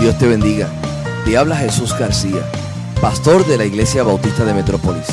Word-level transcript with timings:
Dios 0.00 0.16
te 0.16 0.26
bendiga. 0.26 0.66
Te 1.26 1.36
habla 1.36 1.56
Jesús 1.56 1.96
García, 1.98 2.40
pastor 3.02 3.46
de 3.46 3.58
la 3.58 3.66
Iglesia 3.66 4.02
Bautista 4.02 4.46
de 4.46 4.54
Metrópolis. 4.54 5.04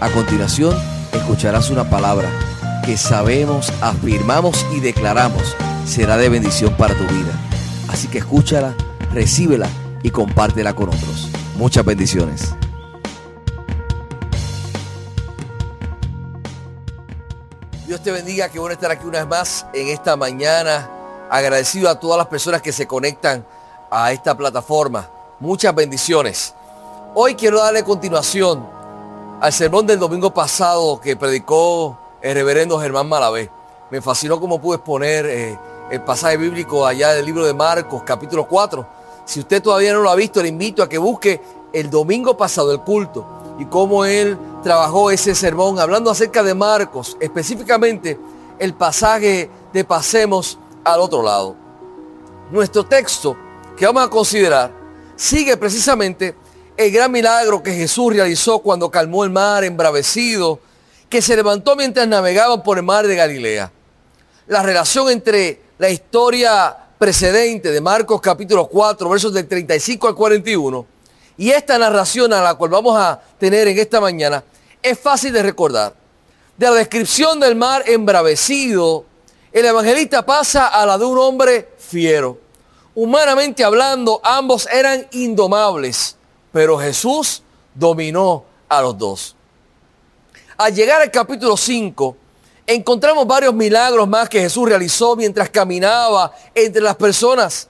A 0.00 0.10
continuación, 0.10 0.76
escucharás 1.12 1.70
una 1.70 1.88
palabra 1.88 2.28
que 2.84 2.96
sabemos, 2.96 3.72
afirmamos 3.80 4.66
y 4.72 4.80
declaramos 4.80 5.54
será 5.86 6.16
de 6.16 6.28
bendición 6.28 6.76
para 6.76 6.94
tu 6.94 7.04
vida. 7.04 7.32
Así 7.88 8.08
que 8.08 8.18
escúchala, 8.18 8.74
recíbela 9.12 9.68
y 10.02 10.10
compártela 10.10 10.74
con 10.74 10.88
otros. 10.88 11.28
Muchas 11.54 11.84
bendiciones. 11.84 12.56
Dios 17.86 18.02
te 18.02 18.10
bendiga, 18.10 18.48
que 18.48 18.58
bueno 18.58 18.72
estar 18.72 18.90
aquí 18.90 19.06
una 19.06 19.20
vez 19.20 19.28
más 19.28 19.66
en 19.72 19.90
esta 19.90 20.16
mañana. 20.16 20.90
Agradecido 21.30 21.88
a 21.88 22.00
todas 22.00 22.18
las 22.18 22.26
personas 22.26 22.62
que 22.62 22.72
se 22.72 22.88
conectan 22.88 23.46
a 23.90 24.12
esta 24.12 24.36
plataforma. 24.36 25.08
Muchas 25.40 25.74
bendiciones. 25.74 26.54
Hoy 27.14 27.34
quiero 27.34 27.58
darle 27.58 27.84
continuación 27.84 28.66
al 29.40 29.52
sermón 29.52 29.86
del 29.86 29.98
domingo 29.98 30.32
pasado 30.32 31.00
que 31.00 31.16
predicó 31.16 31.98
el 32.20 32.34
reverendo 32.34 32.78
Germán 32.78 33.08
Malavé. 33.08 33.50
Me 33.90 34.00
fascinó 34.00 34.40
cómo 34.40 34.60
pude 34.60 34.76
exponer 34.76 35.26
eh, 35.26 35.58
el 35.90 36.02
pasaje 36.02 36.36
bíblico 36.36 36.86
allá 36.86 37.12
del 37.12 37.26
libro 37.26 37.44
de 37.44 37.52
Marcos, 37.52 38.02
capítulo 38.04 38.48
4. 38.48 38.86
Si 39.24 39.40
usted 39.40 39.62
todavía 39.62 39.92
no 39.92 40.00
lo 40.00 40.10
ha 40.10 40.14
visto, 40.14 40.42
le 40.42 40.48
invito 40.48 40.82
a 40.82 40.88
que 40.88 40.98
busque 40.98 41.40
el 41.72 41.90
domingo 41.90 42.36
pasado 42.36 42.72
el 42.72 42.80
culto 42.80 43.26
y 43.58 43.66
cómo 43.66 44.04
él 44.04 44.38
trabajó 44.62 45.10
ese 45.10 45.34
sermón 45.34 45.78
hablando 45.78 46.10
acerca 46.10 46.42
de 46.42 46.54
Marcos, 46.54 47.16
específicamente 47.20 48.18
el 48.58 48.74
pasaje 48.74 49.50
de 49.72 49.84
pasemos 49.84 50.58
al 50.84 51.00
otro 51.00 51.22
lado. 51.22 51.54
Nuestro 52.50 52.84
texto 52.84 53.36
que 53.76 53.86
vamos 53.86 54.04
a 54.04 54.10
considerar 54.10 54.70
sigue 55.16 55.56
precisamente 55.56 56.34
el 56.76 56.90
gran 56.90 57.10
milagro 57.10 57.62
que 57.62 57.72
Jesús 57.72 58.12
realizó 58.12 58.58
cuando 58.58 58.90
calmó 58.90 59.24
el 59.24 59.30
mar 59.30 59.64
embravecido, 59.64 60.58
que 61.08 61.22
se 61.22 61.36
levantó 61.36 61.76
mientras 61.76 62.06
navegaban 62.08 62.62
por 62.62 62.78
el 62.78 62.84
mar 62.84 63.06
de 63.06 63.14
Galilea. 63.14 63.70
La 64.48 64.62
relación 64.62 65.10
entre 65.10 65.60
la 65.78 65.88
historia 65.88 66.76
precedente 66.98 67.70
de 67.70 67.80
Marcos 67.80 68.20
capítulo 68.20 68.66
4, 68.66 69.08
versos 69.08 69.32
del 69.32 69.46
35 69.46 70.08
al 70.08 70.14
41, 70.14 70.86
y 71.36 71.50
esta 71.50 71.78
narración 71.78 72.32
a 72.32 72.42
la 72.42 72.54
cual 72.54 72.70
vamos 72.70 72.96
a 72.98 73.20
tener 73.38 73.68
en 73.68 73.78
esta 73.78 74.00
mañana 74.00 74.42
es 74.82 74.98
fácil 74.98 75.32
de 75.32 75.42
recordar. 75.42 75.94
De 76.56 76.66
la 76.66 76.74
descripción 76.74 77.40
del 77.40 77.56
mar 77.56 77.82
embravecido, 77.86 79.04
el 79.52 79.64
evangelista 79.64 80.24
pasa 80.24 80.68
a 80.68 80.84
la 80.86 80.98
de 80.98 81.04
un 81.04 81.18
hombre 81.18 81.68
fiero. 81.78 82.43
Humanamente 82.96 83.64
hablando, 83.64 84.20
ambos 84.22 84.68
eran 84.72 85.08
indomables, 85.10 86.16
pero 86.52 86.78
Jesús 86.78 87.42
dominó 87.74 88.44
a 88.68 88.82
los 88.82 88.96
dos. 88.96 89.36
Al 90.56 90.72
llegar 90.72 91.02
al 91.02 91.10
capítulo 91.10 91.56
5, 91.56 92.16
encontramos 92.68 93.26
varios 93.26 93.52
milagros 93.52 94.06
más 94.06 94.28
que 94.28 94.40
Jesús 94.40 94.68
realizó 94.68 95.16
mientras 95.16 95.50
caminaba 95.50 96.32
entre 96.54 96.80
las 96.82 96.94
personas. 96.94 97.68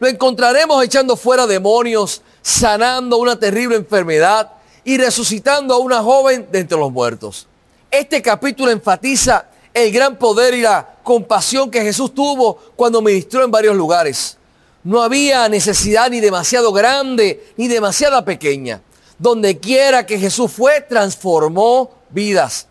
Lo 0.00 0.08
encontraremos 0.08 0.82
echando 0.82 1.16
fuera 1.16 1.46
demonios, 1.46 2.22
sanando 2.42 3.18
una 3.18 3.38
terrible 3.38 3.76
enfermedad 3.76 4.50
y 4.82 4.98
resucitando 4.98 5.72
a 5.74 5.78
una 5.78 6.02
joven 6.02 6.48
de 6.50 6.58
entre 6.58 6.76
los 6.76 6.90
muertos. 6.90 7.46
Este 7.92 8.20
capítulo 8.20 8.72
enfatiza 8.72 9.46
el 9.72 9.92
gran 9.92 10.16
poder 10.16 10.52
y 10.54 10.62
la 10.62 10.96
compasión 11.04 11.70
que 11.70 11.80
Jesús 11.82 12.12
tuvo 12.12 12.56
cuando 12.74 13.00
ministró 13.00 13.44
en 13.44 13.52
varios 13.52 13.76
lugares. 13.76 14.36
No 14.84 15.02
había 15.02 15.48
necesidad 15.48 16.10
ni 16.10 16.20
demasiado 16.20 16.70
grande 16.70 17.52
ni 17.56 17.68
demasiada 17.68 18.24
pequeña. 18.24 18.82
Donde 19.18 19.58
quiera 19.58 20.04
que 20.04 20.18
Jesús 20.18 20.52
fue, 20.52 20.82
transformó 20.82 21.90
vidas. 22.10 22.66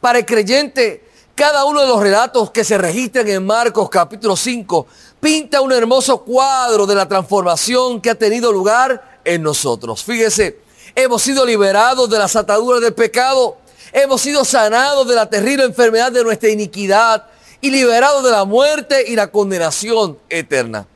Para 0.00 0.20
el 0.20 0.26
creyente, 0.26 1.04
cada 1.34 1.66
uno 1.66 1.82
de 1.82 1.86
los 1.86 2.00
relatos 2.00 2.50
que 2.50 2.64
se 2.64 2.78
registran 2.78 3.28
en 3.28 3.44
Marcos 3.44 3.90
capítulo 3.90 4.34
5 4.34 4.86
pinta 5.20 5.60
un 5.60 5.72
hermoso 5.72 6.24
cuadro 6.24 6.86
de 6.86 6.94
la 6.94 7.06
transformación 7.06 8.00
que 8.00 8.10
ha 8.10 8.14
tenido 8.14 8.50
lugar 8.50 9.20
en 9.24 9.42
nosotros. 9.42 10.02
Fíjese, 10.02 10.60
hemos 10.94 11.20
sido 11.22 11.44
liberados 11.44 12.08
de 12.08 12.18
las 12.18 12.34
ataduras 12.34 12.80
del 12.80 12.94
pecado, 12.94 13.58
hemos 13.92 14.22
sido 14.22 14.44
sanados 14.44 15.06
de 15.06 15.14
la 15.14 15.28
terrible 15.28 15.64
enfermedad 15.64 16.10
de 16.10 16.24
nuestra 16.24 16.48
iniquidad 16.48 17.26
y 17.60 17.70
liberados 17.70 18.24
de 18.24 18.30
la 18.30 18.44
muerte 18.44 19.04
y 19.06 19.14
la 19.14 19.30
condenación 19.30 20.18
eterna. 20.30 20.86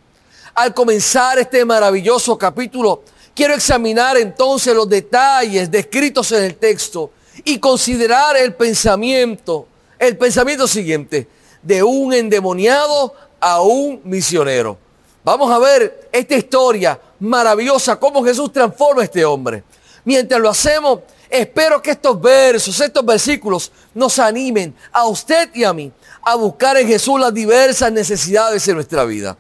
Al 0.55 0.75
comenzar 0.75 1.39
este 1.39 1.65
maravilloso 1.65 2.37
capítulo, 2.37 3.03
quiero 3.35 3.55
examinar 3.55 4.19
entonces 4.19 4.75
los 4.75 4.87
detalles 4.87 5.71
descritos 5.71 6.31
en 6.33 6.45
el 6.45 6.57
texto 6.57 7.11
y 7.43 7.59
considerar 7.59 8.37
el 8.37 8.55
pensamiento, 8.55 9.67
el 9.99 10.19
pensamiento 10.19 10.69
siguiente, 10.69 11.27
de 11.63 11.83
un 11.83 12.13
endemoniado 12.13 13.15
a 13.41 13.63
un 13.63 14.03
misionero. 14.05 14.77
Vamos 15.25 15.51
a 15.51 15.59
ver 15.59 16.11
esta 16.13 16.35
historia 16.35 17.01
maravillosa, 17.21 17.99
cómo 17.99 18.23
Jesús 18.23 18.53
transforma 18.53 19.01
a 19.01 19.05
este 19.05 19.25
hombre. 19.25 19.65
Mientras 20.05 20.39
lo 20.39 20.51
hacemos, 20.51 20.99
espero 21.31 21.81
que 21.81 21.93
estos 21.93 22.21
versos, 22.21 22.79
estos 22.79 23.07
versículos 23.07 23.73
nos 23.95 24.19
animen 24.19 24.75
a 24.93 25.07
usted 25.07 25.49
y 25.55 25.65
a 25.65 25.73
mí 25.73 25.91
a 26.23 26.35
buscar 26.35 26.77
en 26.77 26.89
Jesús 26.89 27.19
las 27.19 27.33
diversas 27.33 27.91
necesidades 27.91 28.67
de 28.67 28.75
nuestra 28.75 29.05
vida. 29.07 29.35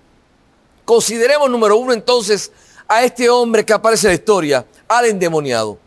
Consideremos 0.84 1.48
número 1.48 1.76
uno 1.76 1.93
entonces 1.93 2.50
a 2.88 3.04
este 3.04 3.31
hombre 3.31 3.65
que 3.65 3.72
aparece 3.72 4.06
en 4.06 4.10
la 4.10 4.15
historia, 4.15 4.66
al 4.88 5.06
endemoniado. 5.06 5.78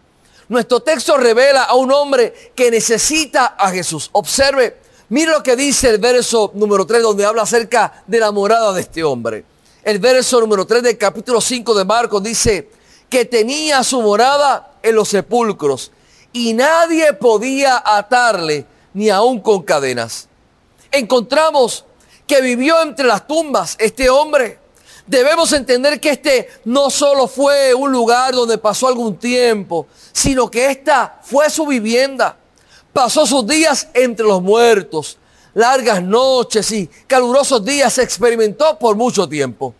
Nuestro 0.48 0.80
texto 0.80 1.18
revela 1.18 1.64
a 1.64 1.76
un 1.76 1.92
hombre 1.92 2.52
que 2.56 2.70
necesita 2.70 3.56
a 3.58 3.72
Jesús. 3.72 4.10
Observe, 4.14 4.78
mire 5.10 5.32
lo 5.32 5.44
que 5.44 5.56
dice 5.56 5.90
el 5.90 5.98
verso 5.98 6.52
número 6.54 6.86
3 6.86 7.02
donde 7.02 7.26
habla 7.26 7.44
acerca 7.44 8.04
de 8.06 8.20
la 8.20 8.32
morada 8.32 8.74
de 8.74 8.82
este 8.82 9.04
hombre. 9.04 9.44
El 9.84 10.00
verso 10.00 10.40
número 10.40 10.66
3 10.66 10.84
del 10.84 10.98
capítulo 10.98 11.42
5 11.42 11.74
de 11.74 11.86
Marcos 11.86 12.24
dice 12.24 12.70
que 13.10 13.26
tenía 13.26 13.84
su 13.84 14.02
morada 14.02 14.74
en 14.82 14.96
los 14.96 15.10
sepulcros 15.10 15.92
y 16.32 16.54
nadie 16.54 17.14
podía 17.14 17.82
atarle 17.86 18.66
ni 18.94 19.10
aún 19.10 19.40
con 19.42 19.64
cadenas. 19.64 20.28
Encontramos 20.92 21.86
que 22.28 22.42
vivió 22.42 22.82
entre 22.82 23.06
las 23.06 23.28
tumbas 23.28 23.76
este 23.80 24.10
hombre 24.10 24.65
Debemos 25.08 25.54
entender 25.54 26.00
que 26.00 26.10
este 26.10 26.50
no 26.66 26.90
solo 26.90 27.28
fue 27.28 27.76
un 27.76 27.92
lugar 27.92 28.34
donde 28.34 28.58
pasó 28.58 28.88
algún 28.88 29.18
tiempo, 29.18 29.86
sino 30.12 30.50
que 30.50 30.72
esta 30.72 31.20
fue 31.24 31.50
su 31.50 31.68
vivienda. 31.68 32.38
Pasó 32.92 33.28
sus 33.28 33.46
días 33.46 33.88
entre 33.94 34.26
los 34.26 34.42
muertos, 34.42 35.20
largas 35.54 36.02
noches 36.02 36.72
y 36.72 36.88
calurosos 37.06 37.64
días 37.64 37.94
se 37.94 38.02
experimentó 38.02 38.80
por 38.80 38.96
mucho 38.96 39.30
tiempo. 39.30 39.76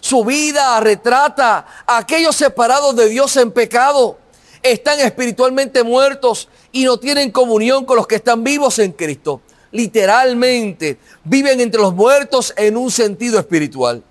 Su 0.00 0.24
vida 0.24 0.78
retrata 0.78 1.66
a 1.84 1.98
aquellos 1.98 2.36
separados 2.36 2.94
de 2.94 3.08
Dios 3.08 3.36
en 3.36 3.50
pecado. 3.50 4.18
Están 4.62 5.00
espiritualmente 5.00 5.82
muertos 5.82 6.48
y 6.70 6.84
no 6.84 6.98
tienen 6.98 7.32
comunión 7.32 7.84
con 7.84 7.96
los 7.96 8.06
que 8.06 8.16
están 8.16 8.44
vivos 8.44 8.78
en 8.78 8.92
Cristo. 8.92 9.40
Literalmente 9.72 10.98
viven 11.24 11.60
entre 11.60 11.80
los 11.80 11.94
muertos 11.94 12.54
en 12.56 12.76
un 12.76 12.92
sentido 12.92 13.40
espiritual. 13.40 14.04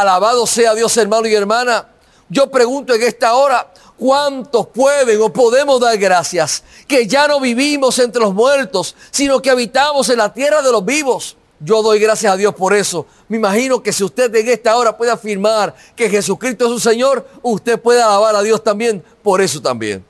Alabado 0.00 0.46
sea 0.46 0.74
Dios, 0.74 0.96
hermano 0.96 1.26
y 1.26 1.34
hermana. 1.34 1.86
Yo 2.30 2.50
pregunto 2.50 2.94
en 2.94 3.02
esta 3.02 3.34
hora, 3.34 3.70
¿cuántos 3.98 4.68
pueden 4.68 5.20
o 5.20 5.30
podemos 5.30 5.78
dar 5.82 5.98
gracias 5.98 6.64
que 6.88 7.06
ya 7.06 7.28
no 7.28 7.38
vivimos 7.38 7.98
entre 7.98 8.22
los 8.22 8.32
muertos, 8.32 8.96
sino 9.10 9.42
que 9.42 9.50
habitamos 9.50 10.08
en 10.08 10.16
la 10.16 10.32
tierra 10.32 10.62
de 10.62 10.72
los 10.72 10.82
vivos? 10.82 11.36
Yo 11.60 11.82
doy 11.82 11.98
gracias 11.98 12.32
a 12.32 12.38
Dios 12.38 12.54
por 12.54 12.72
eso. 12.72 13.04
Me 13.28 13.36
imagino 13.36 13.82
que 13.82 13.92
si 13.92 14.02
usted 14.02 14.34
en 14.34 14.48
esta 14.48 14.74
hora 14.78 14.96
puede 14.96 15.10
afirmar 15.10 15.74
que 15.94 16.08
Jesucristo 16.08 16.64
es 16.64 16.70
su 16.70 16.80
Señor, 16.80 17.28
usted 17.42 17.78
puede 17.78 18.00
alabar 18.00 18.34
a 18.34 18.40
Dios 18.40 18.64
también 18.64 19.04
por 19.22 19.42
eso 19.42 19.60
también. 19.60 20.02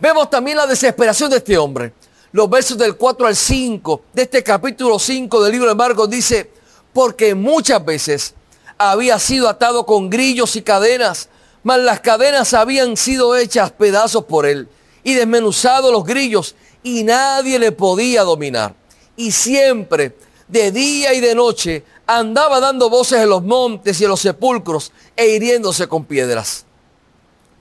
Vemos 0.00 0.28
también 0.28 0.56
la 0.56 0.66
desesperación 0.66 1.30
de 1.30 1.36
este 1.36 1.56
hombre. 1.56 1.92
Los 2.32 2.50
versos 2.50 2.76
del 2.76 2.96
4 2.96 3.24
al 3.24 3.36
5 3.36 4.02
de 4.12 4.22
este 4.22 4.42
capítulo 4.42 4.98
5 4.98 5.44
del 5.44 5.52
libro 5.52 5.68
de 5.68 5.76
Marcos 5.76 6.10
dice, 6.10 6.50
porque 6.92 7.36
muchas 7.36 7.84
veces 7.84 8.34
había 8.78 9.18
sido 9.18 9.48
atado 9.48 9.84
con 9.84 10.08
grillos 10.08 10.56
y 10.56 10.62
cadenas, 10.62 11.28
mas 11.62 11.80
las 11.80 12.00
cadenas 12.00 12.54
habían 12.54 12.96
sido 12.96 13.36
hechas 13.36 13.72
pedazos 13.72 14.24
por 14.24 14.46
él 14.46 14.68
y 15.02 15.14
desmenuzados 15.14 15.92
los 15.92 16.04
grillos 16.04 16.54
y 16.82 17.02
nadie 17.02 17.58
le 17.58 17.72
podía 17.72 18.22
dominar. 18.22 18.74
Y 19.16 19.32
siempre, 19.32 20.16
de 20.46 20.70
día 20.70 21.12
y 21.12 21.20
de 21.20 21.34
noche, 21.34 21.84
andaba 22.06 22.60
dando 22.60 22.88
voces 22.88 23.20
en 23.20 23.28
los 23.28 23.42
montes 23.42 24.00
y 24.00 24.04
en 24.04 24.10
los 24.10 24.20
sepulcros 24.20 24.92
e 25.16 25.28
hiriéndose 25.28 25.88
con 25.88 26.04
piedras. 26.04 26.64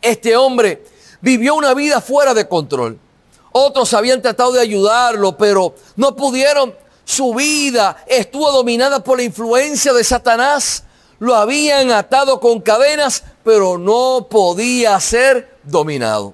Este 0.01 0.37
hombre 0.37 0.85
vivió 1.19 1.55
una 1.55 1.73
vida 1.73 1.99
fuera 1.99 2.33
de 2.33 2.47
control. 2.47 2.99
Otros 3.51 3.93
habían 3.93 4.21
tratado 4.21 4.51
de 4.51 4.61
ayudarlo, 4.61 5.35
pero 5.35 5.73
no 5.95 6.15
pudieron. 6.15 6.75
Su 7.03 7.33
vida 7.33 8.03
estuvo 8.05 8.51
dominada 8.51 9.03
por 9.03 9.17
la 9.17 9.23
influencia 9.23 9.93
de 9.93 10.03
Satanás 10.03 10.83
Lo 11.19 11.35
habían 11.35 11.91
atado 11.91 12.39
con 12.39 12.61
cadenas, 12.61 13.23
pero 13.43 13.77
no 13.77 14.27
podía 14.29 14.99
ser 14.99 15.57
dominado. 15.63 16.33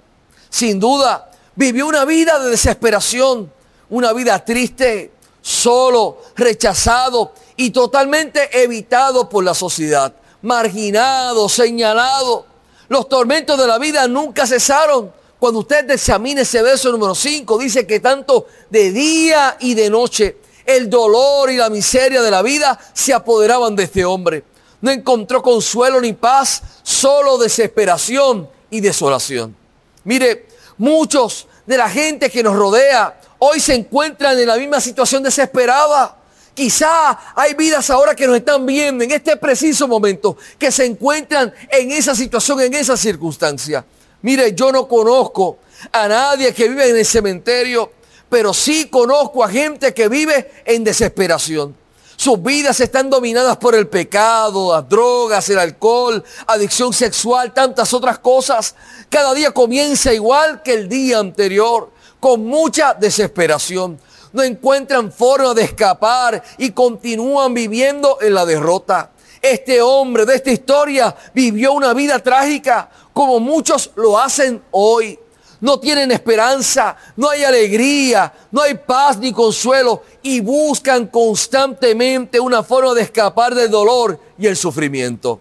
Sin 0.50 0.80
duda, 0.80 1.31
vivió 1.56 1.88
una 1.88 2.06
vida 2.06 2.39
de 2.39 2.50
desesperación, 2.50 3.51
una 3.89 4.12
vida 4.13 4.44
triste, 4.44 5.12
solo, 5.41 6.21
rechazado 6.35 7.33
y 7.56 7.69
totalmente 7.69 8.63
evitado 8.63 9.30
por 9.30 9.44
la 9.44 9.53
sociedad, 9.53 10.13
marginado, 10.41 11.47
señalado. 11.47 12.45
Los 12.89 13.07
tormentos 13.07 13.57
de 13.57 13.68
la 13.68 13.77
vida 13.77 14.07
nunca 14.07 14.45
cesaron. 14.45 15.13
Cuando 15.39 15.59
usted 15.59 15.89
examine 15.91 16.41
ese 16.41 16.62
verso 16.62 16.91
número 16.91 17.15
5, 17.15 17.57
dice 17.57 17.85
que 17.85 18.00
tanto 18.00 18.47
de 18.69 18.91
día 18.91 19.57
y 19.59 19.74
de 19.74 19.89
noche 19.89 20.38
el 20.65 20.89
dolor 20.89 21.51
y 21.51 21.57
la 21.57 21.69
miseria 21.69 22.21
de 22.21 22.31
la 22.31 22.41
vida 22.41 22.80
se 22.94 23.13
apoderaban 23.13 23.75
de 23.75 23.83
este 23.83 24.06
hombre. 24.06 24.44
No 24.83 24.91
encontró 24.91 25.41
consuelo 25.41 26.01
ni 26.01 26.12
paz, 26.12 26.62
solo 26.83 27.38
desesperación 27.38 28.50
y 28.69 28.81
desolación. 28.81 29.56
Mire, 30.03 30.47
muchos 30.77 31.47
de 31.65 31.77
la 31.77 31.89
gente 31.89 32.30
que 32.30 32.44
nos 32.44 32.53
rodea 32.53 33.18
hoy 33.39 33.62
se 33.62 33.75
encuentran 33.75 34.38
en 34.38 34.45
la 34.45 34.57
misma 34.57 34.81
situación 34.81 35.24
desesperada. 35.24 36.18
Quizá 36.53 37.18
hay 37.33 37.53
vidas 37.53 37.89
ahora 37.91 38.13
que 38.13 38.27
nos 38.27 38.35
están 38.35 38.65
viendo 38.65 39.06
en 39.06 39.12
este 39.12 39.38
preciso 39.38 39.88
momento, 39.88 40.35
que 40.59 40.69
se 40.69 40.83
encuentran 40.83 41.53
en 41.69 41.91
esa 41.94 42.13
situación, 42.13 42.59
en 42.59 42.74
esa 42.74 42.97
circunstancia. 42.97 43.85
Mire, 44.21 44.53
yo 44.53 44.69
no 44.74 44.85
conozco 44.85 45.59
a 45.94 46.09
nadie 46.09 46.53
que 46.53 46.68
vive 46.68 46.89
en 46.89 46.97
el 46.97 47.06
cementerio, 47.06 47.89
pero 48.27 48.53
sí 48.53 48.89
conozco 48.89 49.45
a 49.45 49.47
gente 49.47 49.94
que 49.94 50.09
vive 50.09 50.51
en 50.65 50.83
desesperación. 50.83 51.82
Sus 52.24 52.42
vidas 52.42 52.80
están 52.80 53.10
dominadas 53.10 53.58
por 53.58 53.75
el 53.75 53.90
pecado, 53.90 54.72
las 54.72 54.88
drogas, 54.88 55.50
el 55.50 55.60
alcohol, 55.60 56.24
adicción 56.48 56.94
sexual, 56.94 57.54
tantas 57.54 57.94
otras 57.94 58.20
cosas. 58.20 58.75
Cada 59.10 59.34
día 59.34 59.52
comienza 59.52 60.14
igual 60.14 60.64
que 60.64 60.74
el 60.74 60.88
día 60.88 61.20
anterior, 61.20 61.92
con 62.22 62.46
mucha 62.46 62.94
desesperación 62.94 64.00
no 64.31 64.42
encuentran 64.42 65.12
forma 65.12 65.54
de 65.54 65.64
escapar 65.64 66.42
y 66.58 66.72
continúan 66.72 67.54
viviendo 67.54 68.18
en 68.22 68.36
la 68.36 68.46
derrota. 68.46 69.12
Este 69.42 69.81
hombre 69.81 70.26
de 70.26 70.36
esta 70.36 70.52
historia 70.52 71.14
vivió 71.34 71.74
una 71.74 71.94
vida 71.94 72.19
trágica 72.19 72.90
como 73.12 73.42
muchos 73.42 73.92
lo 73.96 74.18
hacen 74.18 74.64
hoy. 74.72 75.19
No 75.63 75.80
tienen 75.80 76.12
esperanza, 76.12 76.98
no 77.15 77.30
hay 77.30 77.45
alegría, 77.45 78.33
no 78.51 78.62
hay 78.62 78.74
paz 78.74 79.18
ni 79.18 79.31
consuelo 79.31 80.04
y 80.21 80.42
buscan 80.42 81.07
constantemente 81.07 82.38
una 82.38 82.63
forma 82.63 82.94
de 82.94 83.04
escapar 83.04 83.56
del 83.56 83.71
dolor 83.71 84.19
y 84.38 84.45
el 84.45 84.57
sufrimiento. 84.57 85.39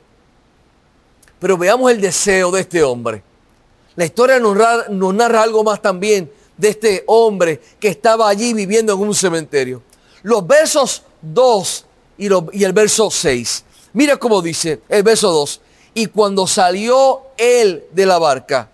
Pero 1.41 1.59
veamos 1.59 1.91
el 1.91 2.01
deseo 2.01 2.53
de 2.53 2.61
este 2.61 2.85
hombre. 2.85 3.21
La 3.97 4.05
historia 4.05 4.39
nos 4.39 4.55
narra, 5.13 5.43
algo 5.43 5.65
más 5.65 5.83
también 5.83 6.31
de 6.57 6.69
este 6.69 7.03
hombre 7.09 7.61
que 7.81 7.89
estaba 7.89 8.29
allí 8.29 8.55
viviendo 8.55 8.93
en 8.93 9.01
un 9.01 9.17
cementerio. 9.17 9.83
Los 10.23 10.47
versos 10.47 11.03
2 11.21 11.87
y, 12.19 12.63
el 12.63 12.73
verso 12.73 13.11
6. 13.11 13.65
Mira 13.95 14.17
cómo 14.19 14.41
dice 14.41 14.83
el 14.89 15.03
verso 15.03 15.33
2. 15.33 15.61
Y 15.95 16.07
cuando 16.07 16.47
salió 16.47 17.23
él 17.37 17.87
de 17.91 18.07
la 18.07 18.21
barca, 18.21 18.71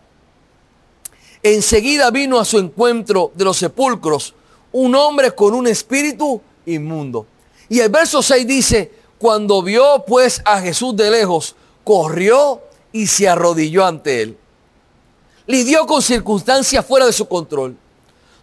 enseguida 1.42 2.10
vino 2.10 2.38
a 2.38 2.44
su 2.44 2.58
encuentro 2.58 3.32
de 3.34 3.44
los 3.44 3.56
sepulcros 3.56 4.34
un 4.72 4.94
hombre 4.94 5.32
con 5.32 5.54
un 5.54 5.66
espíritu 5.66 6.40
inmundo. 6.66 7.26
Y 7.68 7.80
el 7.80 7.88
verso 7.88 8.22
6 8.22 8.46
dice, 8.46 8.92
cuando 9.18 9.62
vio 9.62 10.04
pues 10.06 10.40
a 10.44 10.60
Jesús 10.60 10.96
de 10.96 11.10
lejos, 11.10 11.54
corrió 11.84 12.60
y 12.92 13.06
se 13.06 13.28
arrodilló 13.28 13.84
ante 13.84 14.22
él 14.22 14.38
lidió 15.48 15.86
con 15.86 16.00
circunstancias 16.02 16.86
fuera 16.86 17.06
de 17.06 17.12
su 17.12 17.26
control. 17.26 17.76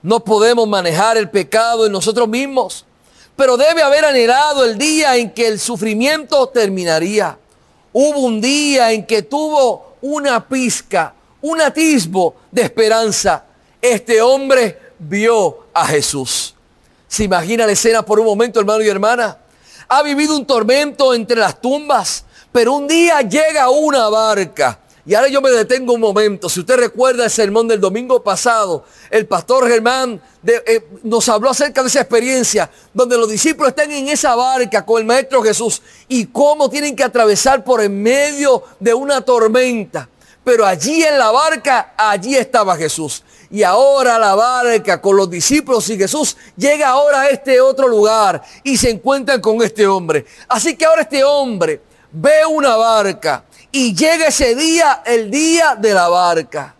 No 0.02 0.20
podemos 0.20 0.68
manejar 0.68 1.18
el 1.18 1.30
pecado 1.30 1.86
en 1.86 1.92
nosotros 1.92 2.28
mismos, 2.28 2.84
pero 3.36 3.56
debe 3.56 3.82
haber 3.82 4.06
anhelado 4.06 4.66
el 4.66 4.78
día 4.78 5.16
en 5.16 5.32
que 5.32 5.48
el 5.48 5.60
sufrimiento 5.60 6.48
terminaría. 6.48 7.38
Hubo 7.94 8.20
un 8.20 8.42
día 8.42 8.92
en 8.92 9.06
que 9.06 9.22
tuvo 9.22 9.94
una 10.02 10.48
pizca, 10.48 11.14
un 11.46 11.62
atisbo 11.62 12.36
de 12.52 12.64
esperanza. 12.64 13.46
Este 13.80 14.20
hombre 14.20 14.94
vio 14.98 15.68
a 15.74 15.86
Jesús. 15.86 16.56
¿Se 17.08 17.24
imagina 17.24 17.68
la 17.68 17.74
escena 17.74 18.04
por 18.04 18.20
un 18.20 18.26
momento, 18.26 18.60
hermano 18.60 18.82
y 18.82 18.88
hermana? 18.88 19.38
Ha 19.88 20.02
vivido 20.02 20.36
un 20.36 20.48
tormento 20.48 21.14
entre 21.14 21.38
las 21.38 21.62
tumbas, 21.62 22.26
pero 22.52 22.74
un 22.74 22.88
día 22.88 23.22
llega 23.22 23.70
una 23.70 24.10
barca 24.10 24.80
y 25.06 25.14
ahora 25.14 25.28
yo 25.28 25.40
me 25.40 25.52
detengo 25.52 25.94
un 25.94 26.02
momento. 26.02 26.50
Si 26.50 26.62
usted 26.62 26.78
recuerda 26.78 27.26
el 27.26 27.30
sermón 27.30 27.68
del 27.68 27.80
domingo 27.80 28.24
pasado, 28.24 28.84
el 29.12 29.28
pastor 29.28 29.68
Germán 29.68 30.20
eh, 30.48 30.88
nos 31.04 31.30
habló 31.30 31.52
acerca 31.52 31.84
de 31.84 31.90
esa 31.90 32.02
experiencia 32.02 32.72
donde 32.92 33.16
los 33.18 33.30
discípulos 33.30 33.70
están 33.70 33.92
en 33.92 34.08
esa 34.08 34.34
barca 34.36 34.84
con 34.84 35.00
el 35.00 35.06
Maestro 35.06 35.44
Jesús 35.44 35.80
y 36.08 36.26
cómo 36.26 36.72
tienen 36.72 36.96
que 36.96 37.04
atravesar 37.04 37.64
por 37.64 37.84
en 37.84 38.02
medio 38.02 38.64
de 38.80 38.96
una 38.96 39.22
tormenta. 39.22 40.10
Pero 40.46 40.64
allí 40.64 41.04
en 41.04 41.18
la 41.18 41.32
barca, 41.32 41.96
allí 41.98 42.38
estaba 42.38 42.78
Jesús. 42.78 43.24
Y 43.50 43.64
ahora 43.64 44.20
la 44.20 44.36
barca 44.36 45.02
con 45.02 45.18
los 45.18 45.28
discípulos 45.28 45.90
y 45.90 45.98
Jesús 45.98 46.38
llega 46.56 46.90
ahora 46.90 47.22
a 47.22 47.30
este 47.30 47.60
otro 47.60 47.88
lugar 47.88 48.44
y 48.64 48.78
se 48.78 48.92
encuentran 48.92 49.42
con 49.42 49.62
este 49.64 49.88
hombre. 49.88 50.24
Así 50.48 50.78
que 50.78 50.86
ahora 50.86 51.02
este 51.02 51.24
hombre 51.24 51.82
ve 52.12 52.46
una 52.46 52.76
barca 52.76 53.44
y 53.72 53.96
llega 53.96 54.28
ese 54.28 54.54
día, 54.54 55.02
el 55.04 55.32
día 55.32 55.76
de 55.76 55.94
la 55.96 56.10
barca. 56.10 56.76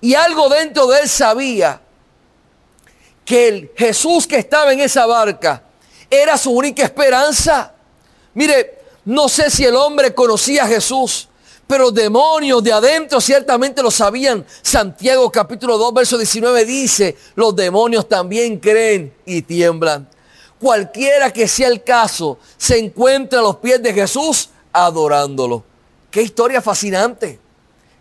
Y 0.00 0.14
algo 0.14 0.48
dentro 0.48 0.86
de 0.86 1.00
él 1.00 1.08
sabía 1.08 1.80
que 3.24 3.48
el 3.48 3.72
Jesús 3.76 4.24
que 4.24 4.36
estaba 4.36 4.72
en 4.72 4.80
esa 4.80 5.04
barca 5.06 5.64
era 6.08 6.38
su 6.38 6.52
única 6.52 6.84
esperanza. 6.84 7.72
Mire, 8.34 8.78
no 9.04 9.28
sé 9.28 9.50
si 9.50 9.64
el 9.64 9.74
hombre 9.74 10.14
conocía 10.14 10.64
a 10.64 10.68
Jesús, 10.68 11.28
pero 11.70 11.92
demonios 11.92 12.64
de 12.64 12.72
adentro 12.72 13.20
ciertamente 13.20 13.80
lo 13.80 13.92
sabían. 13.92 14.44
Santiago 14.60 15.30
capítulo 15.30 15.78
2, 15.78 15.94
verso 15.94 16.18
19 16.18 16.64
dice, 16.64 17.16
los 17.36 17.54
demonios 17.54 18.08
también 18.08 18.58
creen 18.58 19.14
y 19.24 19.42
tiemblan. 19.42 20.08
Cualquiera 20.58 21.32
que 21.32 21.46
sea 21.46 21.68
el 21.68 21.84
caso, 21.84 22.40
se 22.56 22.76
encuentra 22.76 23.38
a 23.38 23.42
los 23.42 23.58
pies 23.58 23.80
de 23.80 23.94
Jesús 23.94 24.50
adorándolo. 24.72 25.62
Qué 26.10 26.22
historia 26.22 26.60
fascinante. 26.60 27.38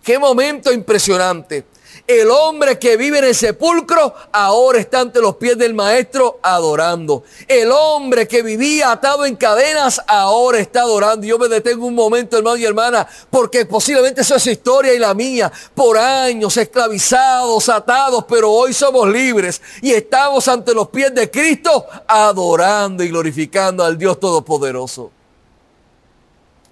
Qué 0.01 0.17
momento 0.17 0.73
impresionante. 0.73 1.65
El 2.07 2.31
hombre 2.31 2.79
que 2.79 2.97
vive 2.97 3.19
en 3.19 3.25
el 3.25 3.35
sepulcro 3.35 4.13
ahora 4.31 4.79
está 4.79 5.01
ante 5.01 5.21
los 5.21 5.35
pies 5.35 5.57
del 5.57 5.73
maestro 5.73 6.39
adorando. 6.41 7.23
El 7.47 7.71
hombre 7.71 8.27
que 8.27 8.41
vivía 8.41 8.91
atado 8.91 9.25
en 9.25 9.35
cadenas 9.35 10.01
ahora 10.07 10.59
está 10.59 10.81
adorando. 10.81 11.25
Yo 11.25 11.37
me 11.37 11.47
detengo 11.47 11.85
un 11.85 11.95
momento, 11.95 12.37
hermano 12.37 12.57
y 12.57 12.65
hermana, 12.65 13.07
porque 13.29 13.65
posiblemente 13.65 14.21
eso 14.21 14.35
es 14.35 14.43
su 14.43 14.49
historia 14.49 14.93
y 14.93 14.99
la 14.99 15.13
mía. 15.13 15.51
Por 15.75 15.97
años 15.97 16.57
esclavizados, 16.57 17.69
atados, 17.69 18.25
pero 18.27 18.51
hoy 18.51 18.73
somos 18.73 19.07
libres 19.07 19.61
y 19.81 19.91
estamos 19.91 20.47
ante 20.47 20.73
los 20.73 20.89
pies 20.89 21.13
de 21.13 21.29
Cristo 21.29 21.85
adorando 22.07 23.03
y 23.03 23.09
glorificando 23.09 23.83
al 23.83 23.97
Dios 23.97 24.19
Todopoderoso. 24.19 25.11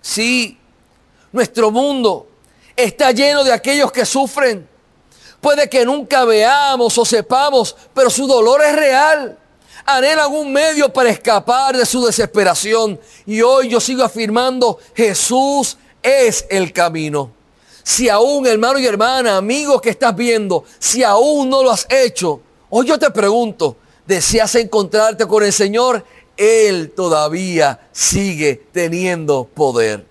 Sí, 0.01 0.57
nuestro 1.31 1.69
mundo 1.69 2.27
está 2.75 3.12
lleno 3.12 3.43
de 3.43 3.51
aquellos 3.51 3.91
que 3.91 4.05
sufren. 4.05 4.67
Puede 5.41 5.70
que 5.70 5.86
nunca 5.86 6.25
veamos 6.25 6.98
o 6.98 7.06
sepamos, 7.06 7.75
pero 7.94 8.10
su 8.10 8.27
dolor 8.27 8.62
es 8.63 8.75
real. 8.75 9.38
Anhelan 9.86 10.20
algún 10.20 10.51
medio 10.51 10.91
para 10.91 11.10
escapar 11.10 11.77
de 11.77 11.86
su 11.86 12.06
desesperación. 12.06 13.00
Y 13.25 13.41
hoy 13.41 13.70
yo 13.70 13.79
sigo 13.79 14.03
afirmando, 14.03 14.79
Jesús 14.96 15.77
es 16.01 16.46
el 16.50 16.74
camino. 16.74 17.32
Si 17.84 18.10
aún, 18.10 18.46
hermano 18.46 18.79
y 18.79 18.86
hermana, 18.86 19.38
amigo 19.38 19.79
que 19.79 19.91
estás 19.91 20.13
viendo, 20.13 20.65
si 20.77 21.03
aún 21.03 21.50
no 21.50 21.63
lo 21.63 21.72
has 21.72 21.88
hecho, 21.89 22.41
hoy 22.70 22.86
yo 22.88 23.00
te 23.00 23.10
pregunto, 23.12 23.77
¿deseas 24.06 24.56
encontrarte 24.56 25.25
con 25.25 25.44
el 25.44 25.53
Señor? 25.53 26.03
Él 26.36 26.91
todavía 26.94 27.79
sigue 27.94 28.63
teniendo 28.74 29.46
poder. 29.46 30.06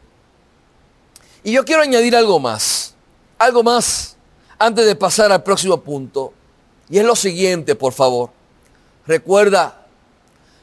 Y 1.44 1.52
yo 1.52 1.64
quiero 1.64 1.82
añadir 1.82 2.16
algo 2.16 2.40
más, 2.40 2.94
algo 3.38 3.62
más 3.62 4.15
antes 4.58 4.86
de 4.86 4.96
pasar 4.96 5.32
al 5.32 5.42
próximo 5.42 5.80
punto. 5.80 6.32
Y 6.88 6.98
es 6.98 7.04
lo 7.04 7.16
siguiente, 7.16 7.74
por 7.74 7.92
favor. 7.92 8.30
Recuerda, 9.06 9.86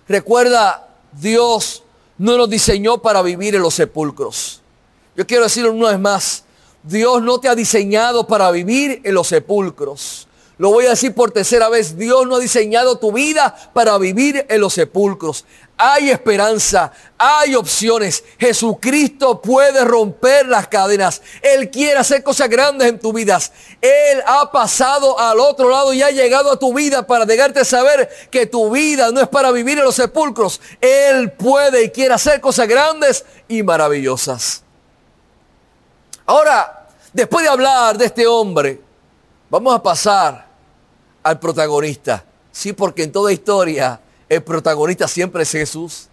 recuerda, 0.07 0.88
Dios 1.12 1.83
no 2.17 2.38
nos 2.38 2.50
diseñó 2.50 3.01
para 3.01 3.21
vivir 3.21 3.55
en 3.55 3.62
los 3.62 3.73
sepulcros. 3.73 4.62
Yo 5.15 5.27
quiero 5.27 5.43
decirlo 5.43 5.71
una 5.71 5.89
vez 5.89 6.00
más, 6.00 6.43
Dios 6.83 7.21
no 7.21 7.39
te 7.39 7.47
ha 7.47 7.55
diseñado 7.55 8.27
para 8.27 8.51
vivir 8.51 9.01
en 9.03 9.13
los 9.13 9.27
sepulcros. 9.27 10.27
Lo 10.57 10.69
voy 10.69 10.86
a 10.86 10.91
decir 10.91 11.15
por 11.15 11.31
tercera 11.31 11.67
vez. 11.67 11.98
Dios 11.98 12.27
no 12.27 12.36
ha 12.36 12.39
diseñado 12.39 13.00
tu 13.00 13.12
vida 13.12 13.55
para 13.74 13.98
vivir 13.98 14.45
en 14.48 14.62
los 14.62 14.74
sepulcros. 14.74 15.45
Hay 15.75 16.12
esperanza, 16.12 16.91
hay 17.17 17.55
opciones. 17.55 18.24
Jesucristo 18.38 19.41
puede 19.41 19.83
romper 19.83 20.48
las 20.48 20.67
cadenas. 20.67 21.24
Él 21.41 21.72
quiere 21.72 21.98
hacer 21.98 22.22
cosas 22.22 22.50
grandes 22.50 22.88
en 22.88 23.00
tu 23.00 23.12
vida. 23.12 23.39
Él 23.81 24.22
ha 24.27 24.51
pasado 24.51 25.19
al 25.19 25.39
otro 25.39 25.69
lado 25.69 25.91
y 25.91 26.03
ha 26.03 26.12
llegado 26.12 26.51
a 26.51 26.60
tu 26.60 26.72
vida 26.74 27.07
para 27.07 27.25
dejarte 27.25 27.62
a 27.62 27.65
saber 27.65 28.07
que 28.29 28.45
tu 28.45 28.69
vida 28.69 29.12
no 29.12 29.22
es 29.22 29.27
para 29.27 29.51
vivir 29.51 29.79
en 29.79 29.86
los 29.86 29.95
sepulcros. 29.95 30.62
Él 30.79 31.31
puede 31.31 31.86
y 31.86 31.89
quiere 31.89 32.13
hacer 32.13 32.39
cosas 32.39 32.67
grandes 32.67 33.25
y 33.48 33.63
maravillosas. 33.63 34.63
Ahora, 36.27 36.88
después 37.12 37.43
de 37.43 37.50
hablar 37.50 37.98
de 37.98 38.05
este 38.05 38.27
hombre, 38.27 38.92
vamos 39.53 39.75
a 39.75 39.83
pasar 39.83 40.48
al 41.22 41.39
protagonista. 41.39 42.25
Sí, 42.51 42.74
porque 42.74 43.03
en 43.03 43.12
toda 43.12 43.31
historia 43.31 44.01
el 44.27 44.41
protagonista 44.41 45.07
siempre 45.07 45.43
es 45.43 45.51
Jesús. 45.51 46.07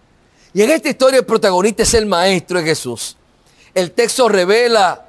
Y 0.53 0.61
en 0.61 0.69
esta 0.69 0.89
historia 0.89 1.21
el 1.21 1.25
protagonista 1.25 1.81
es 1.81 1.91
el 1.95 2.05
maestro 2.05 2.59
de 2.59 2.65
Jesús. 2.65 3.17
El 3.73 3.93
texto 3.93 4.29
revela, 4.29 5.07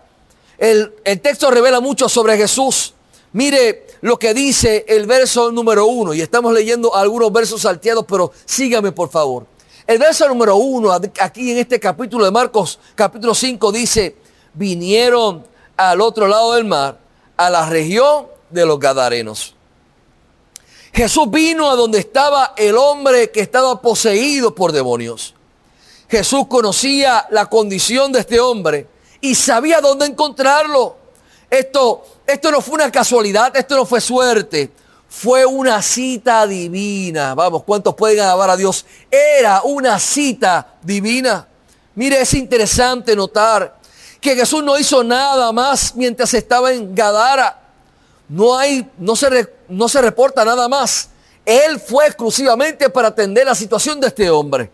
el, 0.57 0.95
el 1.05 1.21
texto 1.21 1.51
revela 1.51 1.81
mucho 1.81 2.09
sobre 2.09 2.39
Jesús. 2.39 2.95
Mire 3.35 3.87
lo 4.01 4.19
que 4.19 4.33
dice 4.33 4.87
el 4.89 5.05
verso 5.05 5.53
número 5.53 5.85
uno. 5.85 6.15
Y 6.15 6.23
estamos 6.23 6.55
leyendo 6.55 6.97
algunos 6.97 7.31
versos 7.31 7.61
salteados, 7.61 8.07
pero 8.09 8.33
sígame 8.47 8.93
por 8.93 9.11
favor. 9.11 9.47
El 9.87 9.99
verso 9.99 10.27
número 10.27 10.57
uno, 10.57 10.91
aquí 10.91 11.51
en 11.51 11.59
este 11.59 11.79
capítulo 11.79 12.25
de 12.25 12.31
Marcos, 12.31 12.79
capítulo 12.95 13.35
5, 13.35 13.73
dice, 13.73 14.17
vinieron 14.55 15.45
al 15.77 16.01
otro 16.01 16.27
lado 16.27 16.55
del 16.55 16.65
mar, 16.65 17.02
a 17.47 17.51
la 17.51 17.69
región 17.69 18.27
de 18.51 18.67
los 18.67 18.79
Gadarenos. 18.79 19.55
Jesús 20.93 21.31
vino 21.31 21.71
a 21.71 21.75
donde 21.75 21.99
estaba 21.99 22.53
el 22.57 22.77
hombre 22.77 23.31
que 23.31 23.41
estaba 23.41 23.81
poseído 23.81 24.55
por 24.55 24.73
demonios. 24.73 25.35
Jesús 26.09 26.47
conocía 26.49 27.27
la 27.31 27.47
condición 27.47 28.13
de 28.13 28.21
este 28.21 28.39
hombre 28.39 28.87
y 29.21 29.35
sabía 29.35 29.81
dónde 29.81 30.05
encontrarlo. 30.05 30.97
Esto, 31.49 32.05
esto 32.27 32.51
no 32.51 32.61
fue 32.61 32.75
una 32.75 32.93
casualidad, 32.93 33.57
esto 33.57 33.77
no 33.77 33.87
fue 33.87 34.01
suerte. 34.01 34.71
Fue 35.09 35.45
una 35.47 35.81
cita 35.81 36.47
divina. 36.47 37.35
Vamos, 37.35 37.63
¿cuántos 37.65 37.95
pueden 37.95 38.21
alabar 38.21 38.51
a 38.51 38.57
Dios? 38.57 38.85
Era 39.11 39.63
una 39.63 39.99
cita 39.99 40.75
divina. 40.83 41.47
Mire, 41.95 42.21
es 42.21 42.35
interesante 42.35 43.15
notar 43.15 43.79
que 44.23 44.37
Jesús 44.37 44.62
no 44.62 44.79
hizo 44.79 45.02
nada 45.02 45.50
más 45.50 45.97
mientras 45.97 46.33
estaba 46.33 46.73
en 46.73 46.95
Gadara. 46.95 47.61
No 48.29 48.57
hay, 48.57 48.88
no 48.97 49.17
se, 49.17 49.52
no 49.69 49.88
se 49.88 50.00
reporta 50.00 50.45
nada 50.45 50.69
más. 50.69 51.09
Él 51.45 51.81
fue 51.81 52.07
exclusivamente 52.07 52.88
para 52.88 53.09
atender 53.09 53.45
la 53.45 53.57
situación 53.57 54.00
de 54.00 54.07
este 54.07 54.31
hombre. 54.31 54.71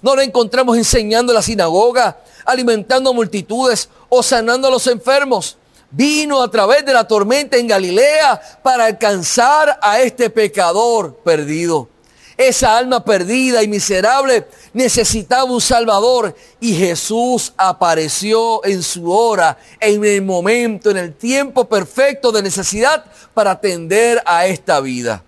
No 0.00 0.16
lo 0.16 0.22
encontramos 0.22 0.78
enseñando 0.78 1.32
en 1.32 1.36
la 1.36 1.42
sinagoga, 1.42 2.18
alimentando 2.46 3.12
multitudes 3.12 3.90
o 4.08 4.22
sanando 4.22 4.68
a 4.68 4.70
los 4.70 4.86
enfermos. 4.86 5.58
Vino 5.90 6.42
a 6.42 6.50
través 6.50 6.84
de 6.86 6.94
la 6.94 7.06
tormenta 7.06 7.58
en 7.58 7.66
Galilea 7.66 8.40
para 8.62 8.86
alcanzar 8.86 9.78
a 9.82 10.00
este 10.00 10.30
pecador 10.30 11.14
perdido. 11.16 11.90
Esa 12.38 12.78
alma 12.78 13.04
perdida 13.04 13.64
y 13.64 13.68
miserable 13.68 14.46
necesitaba 14.72 15.42
un 15.42 15.60
Salvador 15.60 16.36
y 16.60 16.72
Jesús 16.72 17.52
apareció 17.56 18.64
en 18.64 18.84
su 18.84 19.10
hora, 19.10 19.58
en 19.80 20.04
el 20.04 20.22
momento, 20.22 20.88
en 20.90 20.98
el 20.98 21.14
tiempo 21.14 21.68
perfecto 21.68 22.30
de 22.30 22.40
necesidad 22.40 23.04
para 23.34 23.50
atender 23.50 24.22
a 24.24 24.46
esta 24.46 24.78
vida. 24.78 25.24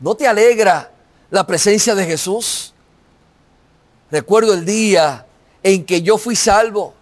¿No 0.00 0.16
te 0.16 0.26
alegra 0.26 0.90
la 1.30 1.46
presencia 1.46 1.94
de 1.94 2.06
Jesús? 2.06 2.74
Recuerdo 4.10 4.52
el 4.52 4.64
día 4.64 5.24
en 5.62 5.84
que 5.84 6.02
yo 6.02 6.18
fui 6.18 6.34
salvo. 6.34 6.92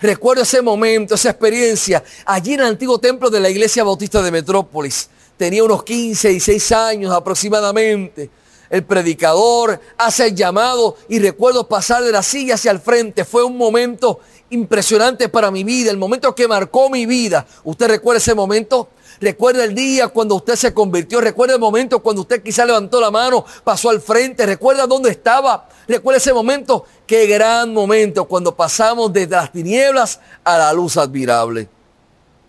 Recuerdo 0.00 0.42
ese 0.42 0.62
momento, 0.62 1.16
esa 1.16 1.28
experiencia, 1.28 2.02
allí 2.24 2.54
en 2.54 2.60
el 2.60 2.66
antiguo 2.66 2.98
templo 2.98 3.28
de 3.28 3.40
la 3.40 3.50
iglesia 3.50 3.84
bautista 3.84 4.22
de 4.22 4.30
Metrópolis 4.30 5.10
tenía 5.38 5.64
unos 5.64 5.84
15 5.84 6.32
y 6.32 6.40
6 6.40 6.72
años 6.72 7.14
aproximadamente. 7.14 8.28
El 8.68 8.84
predicador 8.84 9.80
hace 9.96 10.26
el 10.26 10.34
llamado 10.34 10.96
y 11.08 11.18
recuerdo 11.20 11.66
pasar 11.66 12.04
de 12.04 12.12
la 12.12 12.22
silla 12.22 12.56
hacia 12.56 12.70
el 12.70 12.80
frente. 12.80 13.24
Fue 13.24 13.42
un 13.42 13.56
momento 13.56 14.20
impresionante 14.50 15.30
para 15.30 15.50
mi 15.50 15.64
vida, 15.64 15.90
el 15.90 15.96
momento 15.96 16.34
que 16.34 16.46
marcó 16.46 16.90
mi 16.90 17.06
vida. 17.06 17.46
¿Usted 17.64 17.88
recuerda 17.88 18.18
ese 18.18 18.34
momento? 18.34 18.90
Recuerda 19.20 19.64
el 19.64 19.74
día 19.74 20.08
cuando 20.08 20.34
usted 20.34 20.54
se 20.54 20.74
convirtió. 20.74 21.20
Recuerda 21.20 21.54
el 21.54 21.60
momento 21.60 22.00
cuando 22.00 22.22
usted 22.22 22.42
quizá 22.42 22.66
levantó 22.66 23.00
la 23.00 23.10
mano, 23.10 23.44
pasó 23.64 23.88
al 23.88 24.02
frente. 24.02 24.44
Recuerda 24.44 24.86
dónde 24.86 25.10
estaba. 25.10 25.66
Recuerda 25.86 26.18
ese 26.18 26.34
momento. 26.34 26.84
Qué 27.06 27.26
gran 27.26 27.72
momento 27.72 28.26
cuando 28.26 28.54
pasamos 28.54 29.10
desde 29.12 29.34
las 29.34 29.50
tinieblas 29.50 30.20
a 30.44 30.58
la 30.58 30.72
luz 30.74 30.98
admirable. 30.98 31.68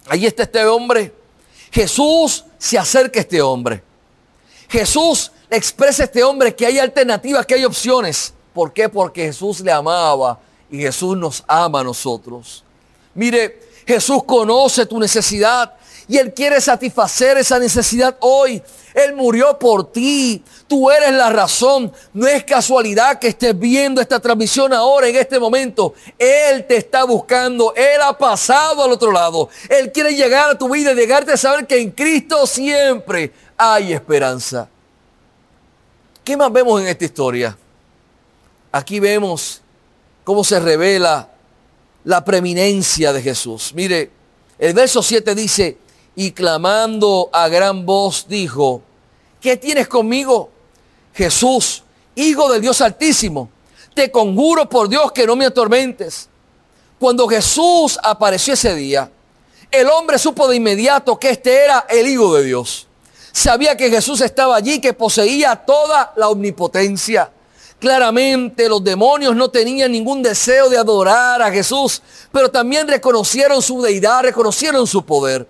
Ahí 0.09 0.25
está 0.25 0.43
este 0.43 0.65
hombre. 0.65 1.18
Jesús 1.71 2.45
se 2.57 2.77
acerca 2.77 3.19
a 3.19 3.21
este 3.21 3.41
hombre. 3.41 3.83
Jesús 4.67 5.31
expresa 5.49 6.03
a 6.03 6.05
este 6.05 6.23
hombre 6.23 6.55
que 6.55 6.65
hay 6.65 6.79
alternativas, 6.79 7.45
que 7.45 7.55
hay 7.55 7.65
opciones. 7.65 8.33
¿Por 8.53 8.73
qué? 8.73 8.89
Porque 8.89 9.23
Jesús 9.25 9.61
le 9.61 9.71
amaba 9.71 10.39
y 10.69 10.79
Jesús 10.79 11.17
nos 11.17 11.43
ama 11.47 11.79
a 11.79 11.83
nosotros. 11.83 12.63
Mire, 13.13 13.61
Jesús 13.85 14.23
conoce 14.23 14.85
tu 14.85 14.99
necesidad 14.99 15.75
y 16.09 16.17
Él 16.17 16.33
quiere 16.33 16.59
satisfacer 16.59 17.37
esa 17.37 17.59
necesidad 17.59 18.17
hoy. 18.21 18.63
Él 18.95 19.15
murió 19.15 19.59
por 19.59 19.91
ti. 19.91 20.43
Tú 20.67 20.89
eres 20.89 21.13
la 21.13 21.29
razón. 21.29 21.93
No 22.13 22.25
es 22.25 22.43
casualidad 22.43 23.19
que 23.19 23.27
estés 23.27 23.57
viendo 23.57 24.01
esta 24.01 24.19
transmisión 24.19 24.73
ahora, 24.73 25.07
en 25.07 25.15
este 25.15 25.37
momento. 25.37 25.93
Él 26.17 26.65
te 26.65 26.77
está 26.77 27.03
buscando. 27.03 27.75
Él 27.75 28.01
ha 28.01 28.17
pasado 28.17 28.83
al 28.83 28.91
otro 28.91 29.11
lado. 29.11 29.49
Él 29.69 29.91
quiere 29.91 30.15
llegar 30.15 30.49
a 30.49 30.57
tu 30.57 30.67
vida 30.67 30.93
y 30.93 30.95
llegarte 30.95 31.33
a 31.33 31.37
saber 31.37 31.67
que 31.67 31.79
en 31.79 31.91
Cristo 31.91 32.47
siempre 32.47 33.31
hay 33.55 33.93
esperanza. 33.93 34.67
¿Qué 36.23 36.35
más 36.35 36.51
vemos 36.51 36.81
en 36.81 36.87
esta 36.87 37.05
historia? 37.05 37.55
Aquí 38.71 38.99
vemos 38.99 39.61
cómo 40.23 40.43
se 40.43 40.59
revela 40.59 41.29
la 42.03 42.25
preeminencia 42.25 43.13
de 43.13 43.21
Jesús. 43.21 43.73
Mire, 43.75 44.09
el 44.57 44.73
verso 44.73 45.03
7 45.03 45.35
dice, 45.35 45.77
y 46.19 46.33
clamando 46.33 47.29
a 47.31 47.47
gran 47.47 47.85
voz 47.85 48.25
dijo, 48.27 48.81
¿qué 49.39 49.55
tienes 49.55 49.87
conmigo? 49.87 50.49
Jesús, 51.13 51.81
Hijo 52.13 52.51
del 52.51 52.61
Dios 52.61 52.81
Altísimo, 52.81 53.49
te 53.93 54.11
conjuro 54.11 54.67
por 54.67 54.89
Dios 54.89 55.13
que 55.13 55.25
no 55.25 55.37
me 55.37 55.45
atormentes. 55.45 56.27
Cuando 56.99 57.25
Jesús 57.25 57.97
apareció 58.03 58.55
ese 58.55 58.75
día, 58.75 59.09
el 59.71 59.87
hombre 59.87 60.19
supo 60.19 60.49
de 60.49 60.57
inmediato 60.57 61.17
que 61.17 61.29
este 61.29 61.63
era 61.63 61.85
el 61.87 62.05
Hijo 62.05 62.35
de 62.35 62.43
Dios. 62.43 62.85
Sabía 63.31 63.77
que 63.77 63.89
Jesús 63.89 64.19
estaba 64.19 64.57
allí, 64.57 64.81
que 64.81 64.91
poseía 64.91 65.55
toda 65.55 66.11
la 66.17 66.27
omnipotencia. 66.27 67.31
Claramente 67.79 68.67
los 68.67 68.83
demonios 68.83 69.37
no 69.37 69.49
tenían 69.49 69.93
ningún 69.93 70.21
deseo 70.21 70.67
de 70.67 70.77
adorar 70.77 71.41
a 71.41 71.49
Jesús, 71.49 72.01
pero 72.33 72.51
también 72.51 72.89
reconocieron 72.89 73.61
su 73.61 73.81
deidad, 73.81 74.23
reconocieron 74.23 74.85
su 74.85 75.05
poder. 75.05 75.47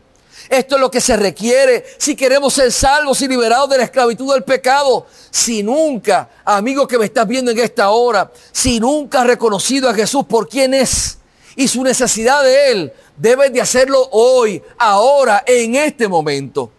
Esto 0.50 0.76
es 0.76 0.82
lo 0.82 0.90
que 0.90 1.00
se 1.00 1.16
requiere 1.16 1.86
si 2.00 2.16
queremos 2.16 2.56
ser 2.56 2.72
salvos 2.72 3.22
y 3.22 3.28
liberados 3.28 3.70
de 3.70 3.78
la 3.78 3.84
esclavitud 3.84 4.34
del 4.34 4.44
pecado. 4.44 5.06
Si 5.30 5.62
nunca, 5.62 6.28
amigo 6.44 6.88
que 6.88 6.98
me 6.98 7.06
estás 7.06 7.28
viendo 7.28 7.52
en 7.52 7.60
esta 7.60 7.92
hora, 7.92 8.32
si 8.52 8.80
nunca 8.80 9.22
has 9.22 9.28
reconocido 9.28 9.88
a 9.88 9.94
Jesús 9.94 10.26
por 10.26 10.50
quién 10.50 10.74
es 10.74 11.20
y 11.56 11.68
su 11.68 11.84
necesidad 11.84 12.44
de 12.44 12.72
Él, 12.72 12.94
debes 13.16 13.54
de 13.54 13.62
hacerlo 13.62 14.10
hoy, 14.12 14.64
ahora, 14.80 15.44
en 15.46 15.76
este 15.76 16.08
momento. 16.08 16.72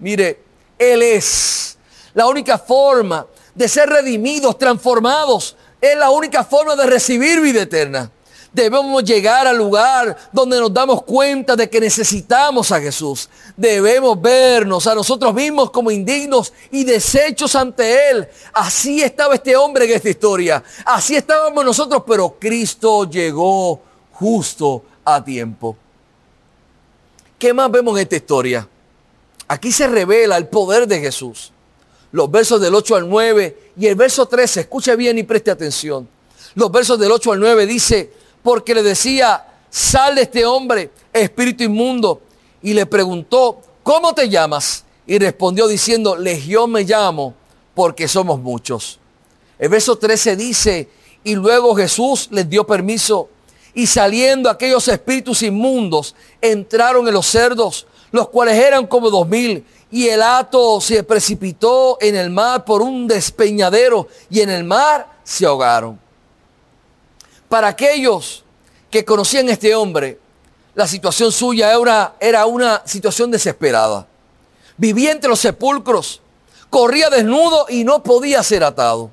Mire, 0.00 0.42
Él 0.78 1.00
es 1.00 1.78
la 2.12 2.26
única 2.26 2.58
forma 2.58 3.26
de 3.54 3.68
ser 3.68 3.88
redimidos, 3.88 4.58
transformados. 4.58 5.56
Es 5.80 5.96
la 5.96 6.10
única 6.10 6.44
forma 6.44 6.76
de 6.76 6.86
recibir 6.86 7.40
vida 7.40 7.62
eterna. 7.62 8.10
Debemos 8.54 9.02
llegar 9.02 9.48
al 9.48 9.58
lugar 9.58 10.16
donde 10.32 10.60
nos 10.60 10.72
damos 10.72 11.02
cuenta 11.02 11.56
de 11.56 11.68
que 11.68 11.80
necesitamos 11.80 12.70
a 12.70 12.80
Jesús. 12.80 13.28
Debemos 13.56 14.20
vernos 14.22 14.86
a 14.86 14.94
nosotros 14.94 15.34
mismos 15.34 15.72
como 15.72 15.90
indignos 15.90 16.52
y 16.70 16.84
desechos 16.84 17.56
ante 17.56 18.10
Él. 18.10 18.28
Así 18.52 19.02
estaba 19.02 19.34
este 19.34 19.56
hombre 19.56 19.86
en 19.86 19.96
esta 19.96 20.08
historia. 20.08 20.62
Así 20.86 21.16
estábamos 21.16 21.64
nosotros, 21.64 22.04
pero 22.06 22.36
Cristo 22.38 23.10
llegó 23.10 23.82
justo 24.12 24.84
a 25.04 25.22
tiempo. 25.24 25.76
¿Qué 27.36 27.52
más 27.52 27.68
vemos 27.72 27.96
en 27.96 28.02
esta 28.02 28.16
historia? 28.16 28.68
Aquí 29.48 29.72
se 29.72 29.88
revela 29.88 30.36
el 30.36 30.46
poder 30.46 30.86
de 30.86 31.00
Jesús. 31.00 31.52
Los 32.12 32.30
versos 32.30 32.60
del 32.60 32.72
8 32.72 32.94
al 32.94 33.08
9 33.10 33.72
y 33.76 33.86
el 33.88 33.96
verso 33.96 34.26
13, 34.26 34.60
escuche 34.60 34.94
bien 34.94 35.18
y 35.18 35.24
preste 35.24 35.50
atención. 35.50 36.08
Los 36.54 36.70
versos 36.70 37.00
del 37.00 37.10
8 37.10 37.32
al 37.32 37.40
9 37.40 37.66
dice, 37.66 38.12
porque 38.44 38.74
le 38.74 38.82
decía, 38.82 39.46
sal 39.70 40.16
de 40.16 40.22
este 40.22 40.44
hombre, 40.44 40.90
espíritu 41.14 41.64
inmundo. 41.64 42.20
Y 42.62 42.74
le 42.74 42.84
preguntó, 42.84 43.58
¿cómo 43.82 44.12
te 44.12 44.28
llamas? 44.28 44.84
Y 45.06 45.18
respondió 45.18 45.66
diciendo, 45.66 46.14
Legión 46.14 46.70
me 46.70 46.82
llamo 46.82 47.34
porque 47.74 48.06
somos 48.06 48.38
muchos. 48.38 49.00
El 49.58 49.70
verso 49.70 49.96
13 49.96 50.36
dice, 50.36 50.90
y 51.24 51.34
luego 51.36 51.74
Jesús 51.74 52.28
les 52.30 52.46
dio 52.46 52.66
permiso 52.66 53.30
y 53.72 53.86
saliendo 53.86 54.50
aquellos 54.50 54.86
espíritus 54.88 55.42
inmundos 55.42 56.14
entraron 56.42 57.08
en 57.08 57.14
los 57.14 57.26
cerdos, 57.26 57.86
los 58.12 58.28
cuales 58.28 58.58
eran 58.58 58.86
como 58.86 59.08
dos 59.08 59.26
mil, 59.26 59.64
y 59.90 60.08
el 60.08 60.20
hato 60.20 60.82
se 60.82 61.02
precipitó 61.02 61.96
en 61.98 62.14
el 62.14 62.28
mar 62.28 62.66
por 62.66 62.82
un 62.82 63.08
despeñadero 63.08 64.06
y 64.28 64.40
en 64.40 64.50
el 64.50 64.64
mar 64.64 65.18
se 65.24 65.46
ahogaron. 65.46 66.03
Para 67.48 67.68
aquellos 67.68 68.44
que 68.90 69.04
conocían 69.04 69.48
a 69.48 69.52
este 69.52 69.74
hombre, 69.74 70.18
la 70.74 70.86
situación 70.86 71.30
suya 71.30 71.68
era 71.68 71.78
una, 71.78 72.12
era 72.18 72.46
una 72.46 72.82
situación 72.84 73.30
desesperada. 73.30 74.06
Vivía 74.76 75.12
entre 75.12 75.30
los 75.30 75.38
sepulcros, 75.38 76.20
corría 76.68 77.10
desnudo 77.10 77.66
y 77.68 77.84
no 77.84 78.02
podía 78.02 78.42
ser 78.42 78.64
atado. 78.64 79.10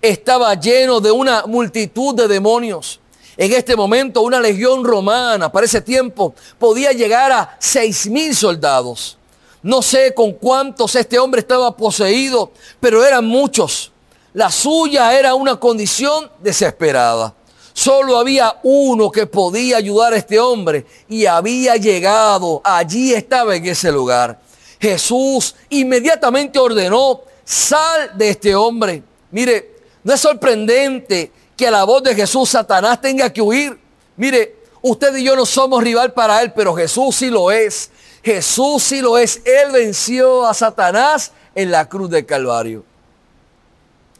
Estaba 0.00 0.54
lleno 0.54 1.00
de 1.00 1.10
una 1.10 1.44
multitud 1.46 2.14
de 2.14 2.28
demonios. 2.28 3.00
En 3.36 3.52
este 3.52 3.74
momento 3.74 4.22
una 4.22 4.40
legión 4.40 4.84
romana 4.84 5.50
para 5.50 5.66
ese 5.66 5.80
tiempo 5.80 6.34
podía 6.58 6.92
llegar 6.92 7.32
a 7.32 7.56
seis 7.58 8.06
mil 8.06 8.34
soldados. 8.36 9.16
No 9.62 9.80
sé 9.80 10.12
con 10.12 10.32
cuántos 10.32 10.94
este 10.96 11.18
hombre 11.18 11.40
estaba 11.40 11.76
poseído, 11.76 12.52
pero 12.80 13.04
eran 13.04 13.24
muchos. 13.24 13.92
La 14.34 14.50
suya 14.50 15.18
era 15.18 15.34
una 15.34 15.58
condición 15.58 16.30
desesperada. 16.40 17.34
Solo 17.72 18.18
había 18.18 18.58
uno 18.62 19.10
que 19.10 19.26
podía 19.26 19.78
ayudar 19.78 20.12
a 20.12 20.16
este 20.16 20.38
hombre 20.38 20.86
y 21.08 21.26
había 21.26 21.76
llegado. 21.76 22.60
Allí 22.64 23.14
estaba 23.14 23.56
en 23.56 23.66
ese 23.66 23.90
lugar. 23.90 24.38
Jesús 24.80 25.54
inmediatamente 25.70 26.58
ordenó, 26.58 27.22
sal 27.44 28.12
de 28.14 28.30
este 28.30 28.54
hombre. 28.54 29.02
Mire, 29.30 29.70
no 30.02 30.12
es 30.12 30.20
sorprendente 30.20 31.30
que 31.56 31.66
a 31.66 31.70
la 31.70 31.84
voz 31.84 32.02
de 32.02 32.14
Jesús 32.14 32.50
Satanás 32.50 33.00
tenga 33.00 33.32
que 33.32 33.40
huir. 33.40 33.78
Mire, 34.16 34.56
usted 34.82 35.14
y 35.16 35.24
yo 35.24 35.36
no 35.36 35.46
somos 35.46 35.82
rival 35.82 36.12
para 36.12 36.42
él, 36.42 36.52
pero 36.52 36.74
Jesús 36.74 37.16
sí 37.16 37.30
lo 37.30 37.50
es. 37.50 37.90
Jesús 38.22 38.82
sí 38.82 39.00
lo 39.00 39.16
es. 39.16 39.40
Él 39.44 39.72
venció 39.72 40.44
a 40.46 40.52
Satanás 40.52 41.32
en 41.54 41.70
la 41.70 41.88
cruz 41.88 42.10
del 42.10 42.26
Calvario. 42.26 42.84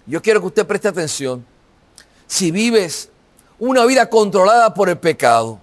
Yo 0.06 0.23
quiero 0.23 0.40
que 0.40 0.47
usted 0.47 0.66
preste 0.66 0.88
atención. 0.88 1.44
Si 2.26 2.50
vives 2.50 3.11
una 3.69 3.85
vida 3.85 4.11
controlada 4.11 4.75
por 4.75 4.88
el 4.88 4.99
pecado, 4.99 5.61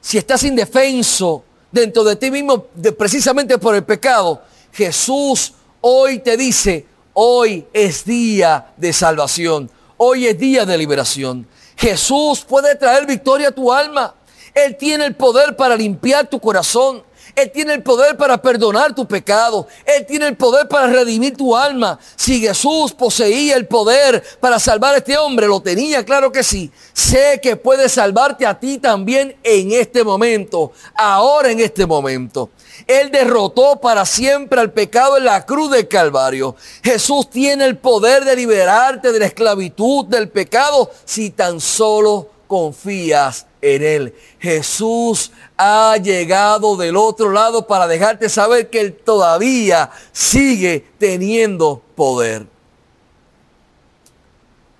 si 0.00 0.18
estás 0.18 0.44
indefenso 0.44 1.42
dentro 1.72 2.04
de 2.04 2.14
ti 2.14 2.30
mismo 2.30 2.66
precisamente 2.96 3.58
por 3.58 3.74
el 3.74 3.82
pecado, 3.82 4.40
Jesús 4.72 5.52
hoy 5.80 6.20
te 6.20 6.36
dice, 6.36 6.86
hoy 7.14 7.66
es 7.72 8.04
día 8.04 8.72
de 8.76 8.92
salvación, 8.92 9.68
hoy 9.96 10.28
es 10.28 10.38
día 10.38 10.64
de 10.64 10.78
liberación. 10.78 11.48
Jesús 11.76 12.44
puede 12.48 12.76
traer 12.76 13.04
victoria 13.04 13.48
a 13.48 13.52
tu 13.52 13.72
alma. 13.72 14.14
Él 14.54 14.76
tiene 14.76 15.06
el 15.06 15.16
poder 15.16 15.56
para 15.56 15.74
limpiar 15.74 16.28
tu 16.28 16.38
corazón. 16.38 17.02
Él 17.34 17.50
tiene 17.52 17.74
el 17.74 17.82
poder 17.82 18.16
para 18.16 18.40
perdonar 18.40 18.94
tu 18.94 19.06
pecado. 19.06 19.66
Él 19.84 20.06
tiene 20.06 20.28
el 20.28 20.36
poder 20.36 20.68
para 20.68 20.86
redimir 20.86 21.36
tu 21.36 21.56
alma. 21.56 21.98
Si 22.14 22.40
Jesús 22.40 22.92
poseía 22.92 23.56
el 23.56 23.66
poder 23.66 24.22
para 24.40 24.58
salvar 24.58 24.94
a 24.94 24.98
este 24.98 25.18
hombre, 25.18 25.46
lo 25.46 25.60
tenía, 25.60 26.04
claro 26.04 26.30
que 26.30 26.42
sí. 26.42 26.70
Sé 26.92 27.40
que 27.42 27.56
puede 27.56 27.88
salvarte 27.88 28.46
a 28.46 28.58
ti 28.58 28.78
también 28.78 29.36
en 29.42 29.72
este 29.72 30.04
momento, 30.04 30.72
ahora 30.94 31.50
en 31.50 31.60
este 31.60 31.86
momento. 31.86 32.50
Él 32.86 33.10
derrotó 33.10 33.80
para 33.80 34.04
siempre 34.04 34.60
al 34.60 34.72
pecado 34.72 35.16
en 35.16 35.24
la 35.24 35.44
cruz 35.44 35.70
del 35.70 35.88
Calvario. 35.88 36.56
Jesús 36.82 37.30
tiene 37.30 37.64
el 37.64 37.78
poder 37.78 38.24
de 38.24 38.36
liberarte 38.36 39.12
de 39.12 39.18
la 39.18 39.26
esclavitud 39.26 40.04
del 40.06 40.28
pecado 40.28 40.90
si 41.04 41.30
tan 41.30 41.60
solo 41.60 42.28
confías 42.46 43.46
en 43.74 43.82
Él. 43.82 44.14
Jesús 44.38 45.32
ha 45.56 45.96
llegado 45.96 46.76
del 46.76 46.96
otro 46.96 47.30
lado 47.30 47.66
para 47.66 47.86
dejarte 47.86 48.28
saber 48.28 48.70
que 48.70 48.80
Él 48.80 48.94
todavía 48.94 49.90
sigue 50.12 50.84
teniendo 50.98 51.82
poder. 51.94 52.46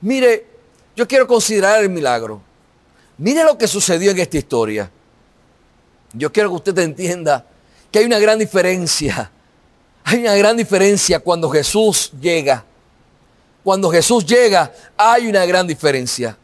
Mire, 0.01 0.46
yo 0.94 1.07
quiero 1.09 1.27
considerar 1.27 1.83
el 1.83 1.90
milagro. 1.90 2.40
Mire 3.18 3.42
lo 3.44 3.57
que 3.57 3.66
sucedió 3.66 4.11
en 4.11 4.18
esta 4.18 4.37
historia. 4.37 4.90
Yo 6.12 6.33
quiero 6.33 6.51
que 6.51 6.57
usted 6.57 6.79
entienda 6.79 7.44
que 7.90 7.99
hay 7.99 8.05
una 8.05 8.18
gran 8.18 8.38
diferencia. 8.38 9.31
Hay 10.09 10.20
una 10.20 10.37
gran 10.37 10.57
diferencia 10.57 11.18
cuando 11.18 11.51
Jesús 11.51 12.12
llega. 12.20 12.64
Cuando 13.64 13.90
Jesús 13.90 14.25
llega, 14.25 14.72
hay 14.96 15.27
una 15.27 15.44
gran 15.44 15.66
diferencia. 15.66 16.38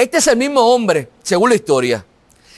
Este 0.00 0.16
es 0.16 0.26
el 0.28 0.38
mismo 0.38 0.62
hombre, 0.62 1.10
según 1.22 1.50
la 1.50 1.56
historia, 1.56 2.02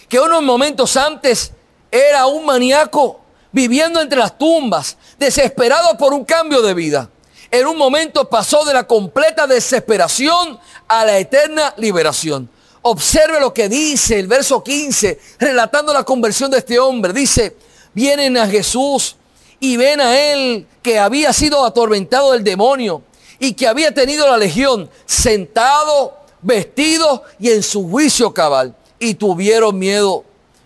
que 0.09 0.20
unos 0.20 0.44
momentos 0.44 0.96
antes 0.96 1.50
era 1.90 2.26
un 2.26 2.46
maníaco 2.46 3.20
viviendo 3.50 4.00
entre 4.00 4.16
las 4.16 4.38
tumbas, 4.38 4.96
desesperado 5.18 5.98
por 5.98 6.14
un 6.14 6.24
cambio 6.24 6.62
de 6.62 6.72
vida. 6.72 7.11
En 7.50 7.66
un 7.66 7.76
momento 7.76 8.28
pasó 8.28 8.64
de 8.64 8.72
la 8.72 8.87
completa 8.87 9.48
desesperación 9.48 10.57
a 10.87 11.05
la 11.05 11.18
eterna 11.18 11.74
liberación. 11.78 12.48
Observe 12.83 13.40
lo 13.40 13.52
que 13.52 13.68
dice 13.68 14.20
el 14.20 14.28
verso 14.28 14.62
15, 14.62 15.18
relatando 15.40 15.92
la 15.92 16.05
conversión 16.05 16.48
de 16.48 16.59
este 16.59 16.78
hombre. 16.78 17.12
Dice, 17.12 17.57
vienen 17.92 18.37
a 18.37 18.46
Jesús 18.46 19.16
y 19.59 19.76
ven 19.76 20.00
a 20.00 20.16
él 20.16 20.68
que 20.81 20.96
había 20.96 21.33
sido 21.33 21.64
atormentado 21.64 22.35
del 22.35 22.44
demonio 22.44 23.02
y 23.40 23.55
que 23.55 23.66
había 23.66 23.92
tenido 23.92 24.28
la 24.28 24.37
legión 24.37 24.88
sentado 25.07 26.21
vestidos 26.42 27.22
y 27.38 27.50
en 27.50 27.62
su 27.62 27.88
juicio 27.88 28.35
cabal. 28.35 28.74
Y 28.98 29.14
tuvieron 29.14 29.78
miedo. 29.78 30.24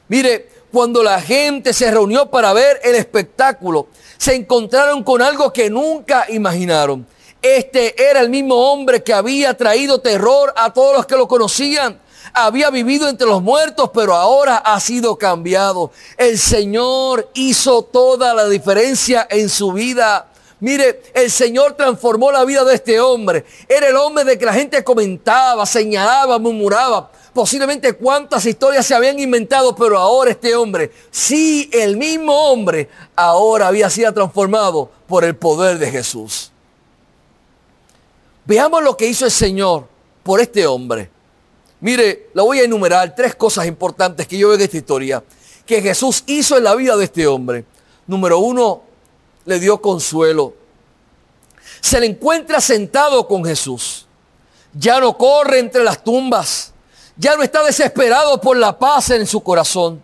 Mire, 0.08 0.48
cuando 0.72 1.02
la 1.02 1.20
gente 1.20 1.72
se 1.72 1.90
reunió 1.90 2.30
para 2.30 2.52
ver 2.52 2.80
el 2.82 2.96
espectáculo, 2.96 3.86
se 4.18 4.34
encontraron 4.34 5.02
con 5.04 5.22
algo 5.22 5.52
que 5.52 5.70
nunca 5.70 6.26
imaginaron. 6.28 7.06
Este 7.40 7.94
era 8.02 8.20
el 8.20 8.28
mismo 8.28 8.56
hombre 8.56 9.02
que 9.02 9.14
había 9.14 9.56
traído 9.56 10.00
terror 10.00 10.52
a 10.56 10.72
todos 10.72 10.96
los 10.96 11.06
que 11.06 11.16
lo 11.16 11.28
conocían. 11.28 12.00
Había 12.34 12.70
vivido 12.70 13.08
entre 13.08 13.26
los 13.26 13.40
muertos, 13.40 13.90
pero 13.94 14.14
ahora 14.14 14.56
ha 14.56 14.78
sido 14.80 15.16
cambiado. 15.16 15.92
El 16.18 16.38
Señor 16.38 17.30
hizo 17.34 17.82
toda 17.82 18.34
la 18.34 18.48
diferencia 18.48 19.26
en 19.30 19.48
su 19.48 19.72
vida. 19.72 20.28
Mire, 20.60 21.02
el 21.12 21.30
Señor 21.30 21.74
transformó 21.74 22.32
la 22.32 22.44
vida 22.44 22.64
de 22.64 22.74
este 22.74 22.98
hombre. 22.98 23.44
Era 23.68 23.88
el 23.88 23.96
hombre 23.96 24.24
de 24.24 24.38
que 24.38 24.46
la 24.46 24.54
gente 24.54 24.82
comentaba, 24.82 25.66
señalaba, 25.66 26.38
murmuraba. 26.38 27.10
Posiblemente 27.34 27.92
cuántas 27.92 28.46
historias 28.46 28.86
se 28.86 28.94
habían 28.94 29.18
inventado, 29.18 29.76
pero 29.76 29.98
ahora 29.98 30.30
este 30.30 30.56
hombre, 30.56 30.90
sí, 31.10 31.68
el 31.72 31.98
mismo 31.98 32.34
hombre, 32.50 32.88
ahora 33.14 33.68
había 33.68 33.90
sido 33.90 34.12
transformado 34.14 34.90
por 35.06 35.24
el 35.24 35.36
poder 35.36 35.78
de 35.78 35.90
Jesús. 35.90 36.50
Veamos 38.46 38.82
lo 38.82 38.96
que 38.96 39.06
hizo 39.06 39.26
el 39.26 39.30
Señor 39.30 39.86
por 40.22 40.40
este 40.40 40.66
hombre. 40.66 41.10
Mire, 41.80 42.30
lo 42.32 42.46
voy 42.46 42.60
a 42.60 42.64
enumerar 42.64 43.14
tres 43.14 43.34
cosas 43.34 43.66
importantes 43.66 44.26
que 44.26 44.38
yo 44.38 44.48
veo 44.48 44.56
en 44.56 44.62
esta 44.62 44.78
historia 44.78 45.22
que 45.66 45.82
Jesús 45.82 46.22
hizo 46.26 46.56
en 46.56 46.64
la 46.64 46.74
vida 46.74 46.96
de 46.96 47.04
este 47.04 47.26
hombre. 47.26 47.64
Número 48.06 48.38
uno, 48.38 48.82
le 49.46 49.58
dio 49.58 49.80
consuelo. 49.80 50.54
Se 51.80 51.98
le 51.98 52.06
encuentra 52.06 52.60
sentado 52.60 53.26
con 53.26 53.44
Jesús. 53.44 54.06
Ya 54.74 55.00
no 55.00 55.16
corre 55.16 55.60
entre 55.60 55.82
las 55.82 56.04
tumbas. 56.04 56.72
Ya 57.16 57.34
no 57.36 57.42
está 57.42 57.62
desesperado 57.64 58.40
por 58.40 58.56
la 58.56 58.78
paz 58.78 59.10
en 59.10 59.26
su 59.26 59.42
corazón. 59.42 60.02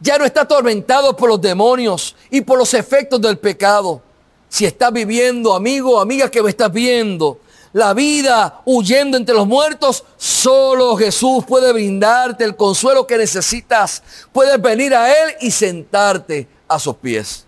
Ya 0.00 0.18
no 0.18 0.24
está 0.24 0.42
atormentado 0.42 1.16
por 1.16 1.28
los 1.28 1.40
demonios 1.40 2.14
y 2.30 2.40
por 2.42 2.58
los 2.58 2.74
efectos 2.74 3.20
del 3.20 3.38
pecado. 3.38 4.02
Si 4.48 4.66
estás 4.66 4.92
viviendo, 4.92 5.54
amigo, 5.54 6.00
amiga 6.00 6.30
que 6.30 6.42
me 6.42 6.50
estás 6.50 6.72
viendo, 6.72 7.40
la 7.72 7.94
vida 7.94 8.62
huyendo 8.64 9.16
entre 9.16 9.34
los 9.34 9.46
muertos, 9.46 10.04
solo 10.16 10.96
Jesús 10.96 11.44
puede 11.46 11.72
brindarte 11.72 12.44
el 12.44 12.56
consuelo 12.56 13.06
que 13.06 13.16
necesitas. 13.16 14.02
Puedes 14.32 14.60
venir 14.60 14.94
a 14.94 15.10
Él 15.10 15.36
y 15.40 15.50
sentarte 15.50 16.48
a 16.66 16.78
sus 16.78 16.96
pies. 16.96 17.46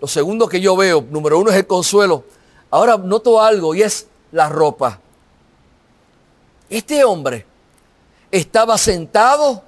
Lo 0.00 0.06
segundo 0.06 0.48
que 0.48 0.60
yo 0.60 0.76
veo, 0.76 1.04
número 1.10 1.38
uno 1.38 1.50
es 1.50 1.56
el 1.56 1.66
consuelo. 1.66 2.24
Ahora 2.70 2.96
noto 2.96 3.40
algo 3.40 3.74
y 3.74 3.82
es 3.82 4.06
la 4.32 4.48
ropa. 4.48 5.00
Este 6.68 7.04
hombre 7.04 7.46
estaba 8.30 8.76
sentado 8.76 9.62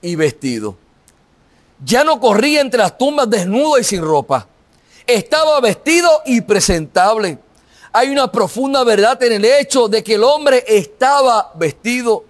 y 0.00 0.16
vestido. 0.16 0.76
Ya 1.84 2.02
no 2.02 2.18
corría 2.18 2.60
entre 2.60 2.80
las 2.80 2.96
tumbas 2.98 3.28
desnudo 3.30 3.78
y 3.78 3.84
sin 3.84 4.02
ropa. 4.02 4.48
Estaba 5.06 5.60
vestido 5.60 6.08
y 6.26 6.40
presentable. 6.40 7.38
Hay 7.92 8.10
una 8.10 8.30
profunda 8.30 8.84
verdad 8.84 9.22
en 9.22 9.32
el 9.32 9.44
hecho 9.44 9.88
de 9.88 10.02
que 10.02 10.14
el 10.14 10.24
hombre 10.24 10.64
estaba 10.66 11.52
vestido. 11.54 12.24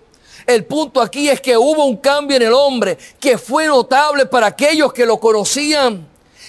El 0.46 0.64
punto 0.64 1.00
aquí 1.00 1.28
es 1.28 1.40
que 1.40 1.56
hubo 1.56 1.84
un 1.84 1.98
cambio 1.98 2.36
en 2.36 2.42
el 2.42 2.52
hombre 2.52 2.96
que 3.20 3.36
fue 3.36 3.66
notable 3.66 4.26
para 4.26 4.46
aquellos 4.46 4.92
que 4.92 5.04
lo 5.04 5.18
conocían. 5.18 6.07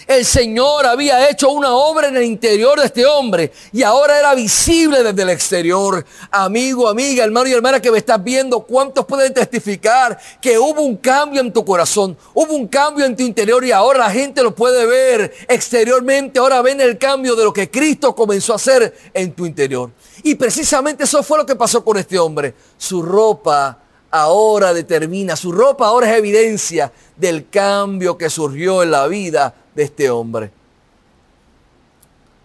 El 0.10 0.26
Señor 0.26 0.88
había 0.88 1.30
hecho 1.30 1.52
una 1.52 1.72
obra 1.76 2.08
en 2.08 2.18
el 2.18 2.24
interior 2.24 2.80
de 2.80 2.88
este 2.88 3.06
hombre 3.06 3.52
y 3.72 3.84
ahora 3.84 4.18
era 4.18 4.34
visible 4.34 5.04
desde 5.04 5.22
el 5.22 5.30
exterior. 5.30 6.04
Amigo, 6.32 6.90
amiga, 6.90 7.24
hermano 7.24 7.48
y 7.48 7.54
hermana 7.54 7.80
que 7.80 7.92
me 7.92 8.00
estás 8.00 8.24
viendo, 8.24 8.62
¿cuántos 8.62 9.06
pueden 9.06 9.36
testificar 9.36 10.18
que 10.42 10.58
hubo 10.58 10.82
un 10.82 10.98
cambio 10.98 11.42
en 11.42 11.54
tu 11.54 11.64
corazón? 11.64 12.18
Hubo 12.34 12.56
un 12.56 12.68
cambio 12.68 13.06
en 13.06 13.16
tu 13.16 13.22
interior 13.22 13.64
y 13.64 13.72
ahora 13.72 14.00
la 14.00 14.10
gente 14.10 14.42
lo 14.42 14.56
puede 14.56 14.88
ver 14.88 15.32
exteriormente. 15.48 16.40
Ahora 16.40 16.64
ven 16.64 16.82
el 16.82 16.98
cambio 16.98 17.36
de 17.36 17.44
lo 17.44 17.54
que 17.54 17.70
Cristo 17.70 18.16
comenzó 18.16 18.54
a 18.54 18.56
hacer 18.56 19.12
en 19.14 19.32
tu 19.34 19.46
interior. 19.46 19.92
Y 20.24 20.34
precisamente 20.34 21.04
eso 21.04 21.22
fue 21.22 21.38
lo 21.38 21.46
que 21.46 21.56
pasó 21.56 21.86
con 21.86 21.98
este 21.98 22.18
hombre. 22.18 22.56
Su 22.80 23.04
ropa 23.04 23.78
ahora 24.10 24.74
determina, 24.74 25.36
su 25.36 25.52
ropa 25.52 25.86
ahora 25.86 26.10
es 26.10 26.18
evidencia 26.18 26.92
del 27.16 27.48
cambio 27.48 28.18
que 28.18 28.32
surgió 28.32 28.82
en 28.82 28.90
la 28.90 29.06
vida 29.06 29.54
este 29.84 30.10
hombre. 30.10 30.52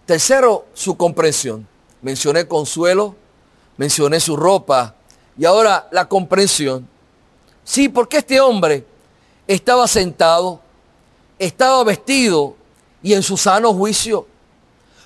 Tercero, 0.06 0.66
su 0.74 0.96
comprensión. 0.96 1.66
Mencioné 2.02 2.46
consuelo, 2.46 3.14
mencioné 3.76 4.20
su 4.20 4.36
ropa 4.36 4.94
y 5.36 5.44
ahora 5.44 5.88
la 5.90 6.06
comprensión. 6.06 6.88
Sí, 7.64 7.88
porque 7.88 8.18
este 8.18 8.40
hombre 8.40 8.84
estaba 9.46 9.88
sentado, 9.88 10.60
estaba 11.38 11.82
vestido 11.84 12.56
y 13.02 13.14
en 13.14 13.22
su 13.22 13.36
sano 13.36 13.72
juicio. 13.72 14.26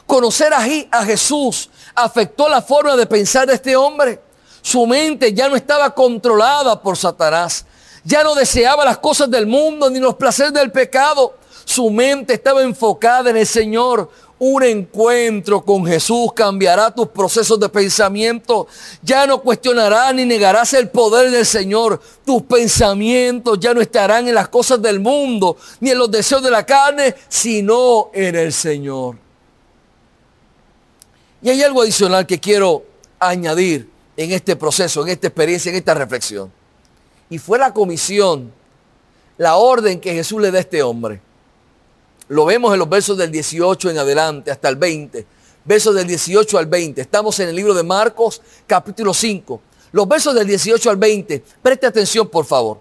Conocer 0.06 0.52
a, 0.52 0.64
a 0.90 1.04
Jesús 1.04 1.70
afectó 1.94 2.48
la 2.48 2.62
forma 2.62 2.96
de 2.96 3.06
pensar 3.06 3.46
de 3.46 3.54
este 3.54 3.76
hombre. 3.76 4.20
Su 4.60 4.86
mente 4.86 5.32
ya 5.32 5.48
no 5.48 5.54
estaba 5.54 5.94
controlada 5.94 6.80
por 6.82 6.96
Satanás. 6.96 7.64
Ya 8.04 8.24
no 8.24 8.34
deseaba 8.34 8.84
las 8.84 8.98
cosas 8.98 9.30
del 9.30 9.46
mundo 9.46 9.88
ni 9.90 10.00
los 10.00 10.16
placeres 10.16 10.52
del 10.52 10.72
pecado. 10.72 11.37
Su 11.68 11.90
mente 11.90 12.32
estaba 12.32 12.62
enfocada 12.62 13.28
en 13.28 13.36
el 13.36 13.46
Señor. 13.46 14.10
Un 14.38 14.62
encuentro 14.62 15.62
con 15.62 15.84
Jesús 15.84 16.32
cambiará 16.34 16.90
tus 16.90 17.08
procesos 17.08 17.60
de 17.60 17.68
pensamiento. 17.68 18.66
Ya 19.02 19.26
no 19.26 19.42
cuestionarás 19.42 20.14
ni 20.14 20.24
negarás 20.24 20.72
el 20.72 20.88
poder 20.88 21.30
del 21.30 21.44
Señor. 21.44 22.00
Tus 22.24 22.42
pensamientos 22.44 23.60
ya 23.60 23.74
no 23.74 23.82
estarán 23.82 24.26
en 24.26 24.34
las 24.34 24.48
cosas 24.48 24.80
del 24.80 24.98
mundo 24.98 25.58
ni 25.80 25.90
en 25.90 25.98
los 25.98 26.10
deseos 26.10 26.42
de 26.42 26.50
la 26.50 26.64
carne, 26.64 27.14
sino 27.28 28.08
en 28.14 28.34
el 28.34 28.54
Señor. 28.54 29.16
Y 31.42 31.50
hay 31.50 31.62
algo 31.62 31.82
adicional 31.82 32.26
que 32.26 32.40
quiero 32.40 32.82
añadir 33.18 33.90
en 34.16 34.32
este 34.32 34.56
proceso, 34.56 35.02
en 35.02 35.08
esta 35.10 35.26
experiencia, 35.26 35.68
en 35.68 35.76
esta 35.76 35.92
reflexión. 35.92 36.50
Y 37.28 37.36
fue 37.36 37.58
la 37.58 37.74
comisión, 37.74 38.50
la 39.36 39.56
orden 39.56 40.00
que 40.00 40.14
Jesús 40.14 40.40
le 40.40 40.50
da 40.50 40.56
a 40.56 40.62
este 40.62 40.82
hombre. 40.82 41.27
Lo 42.28 42.44
vemos 42.44 42.72
en 42.72 42.78
los 42.78 42.88
versos 42.88 43.16
del 43.16 43.32
18 43.32 43.90
en 43.90 43.98
adelante 43.98 44.50
hasta 44.50 44.68
el 44.68 44.76
20. 44.76 45.26
Versos 45.64 45.94
del 45.94 46.06
18 46.06 46.58
al 46.58 46.66
20. 46.66 47.00
Estamos 47.00 47.40
en 47.40 47.48
el 47.48 47.56
libro 47.56 47.72
de 47.72 47.82
Marcos 47.82 48.42
capítulo 48.66 49.14
5. 49.14 49.60
Los 49.92 50.06
versos 50.06 50.34
del 50.34 50.46
18 50.46 50.90
al 50.90 50.98
20. 50.98 51.42
Preste 51.62 51.86
atención 51.86 52.28
por 52.28 52.44
favor. 52.44 52.80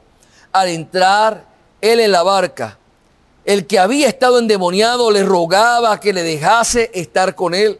Al 0.52 0.68
entrar 0.68 1.46
él 1.80 2.00
en 2.02 2.12
la 2.12 2.24
barca, 2.24 2.78
el 3.46 3.66
que 3.66 3.80
había 3.80 4.10
estado 4.10 4.40
endemoniado 4.40 5.12
le 5.12 5.24
rogaba 5.24 5.98
que 6.00 6.12
le 6.12 6.24
dejase 6.24 6.92
estar 6.94 7.34
con 7.34 7.54
él. 7.54 7.80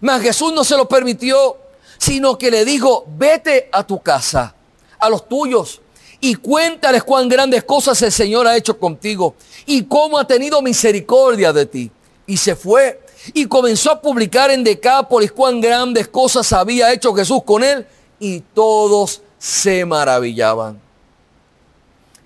Mas 0.00 0.22
Jesús 0.22 0.52
no 0.52 0.64
se 0.64 0.76
lo 0.76 0.88
permitió, 0.88 1.56
sino 1.98 2.36
que 2.36 2.50
le 2.50 2.64
dijo, 2.64 3.04
vete 3.16 3.68
a 3.72 3.86
tu 3.86 4.02
casa, 4.02 4.54
a 4.98 5.08
los 5.08 5.28
tuyos 5.28 5.80
y 6.20 6.34
cuéntales 6.34 7.04
cuán 7.04 7.28
grandes 7.28 7.64
cosas 7.64 8.00
el 8.02 8.12
Señor 8.12 8.46
ha 8.46 8.56
hecho 8.56 8.78
contigo 8.78 9.34
y 9.66 9.84
cómo 9.84 10.18
ha 10.18 10.26
tenido 10.26 10.62
misericordia 10.62 11.52
de 11.52 11.66
ti. 11.66 11.90
Y 12.26 12.36
se 12.36 12.56
fue 12.56 13.00
y 13.34 13.46
comenzó 13.46 13.90
a 13.90 14.00
publicar 14.00 14.50
en 14.50 14.64
Decápolis 14.64 15.32
cuán 15.32 15.60
grandes 15.60 16.08
cosas 16.08 16.52
había 16.52 16.92
hecho 16.92 17.14
Jesús 17.14 17.42
con 17.44 17.62
él 17.62 17.86
y 18.18 18.40
todos 18.40 19.22
se 19.38 19.84
maravillaban. 19.84 20.80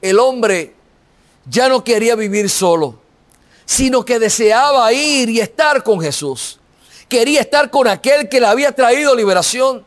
El 0.01 0.19
hombre 0.19 0.75
ya 1.49 1.69
no 1.69 1.83
quería 1.85 2.15
vivir 2.15 2.49
solo, 2.49 2.99
sino 3.67 4.05
que 4.05 4.19
deseaba 4.19 4.93
ir 4.93 5.29
y 5.29 5.41
estar 5.41 5.83
con 5.83 6.01
Jesús. 6.01 6.59
Quería 7.09 7.41
estar 7.41 7.71
con 7.71 7.89
aquel 7.89 8.29
que 8.29 8.41
le 8.41 8.47
había 8.47 8.73
traído 8.73 9.15
liberación. 9.15 9.85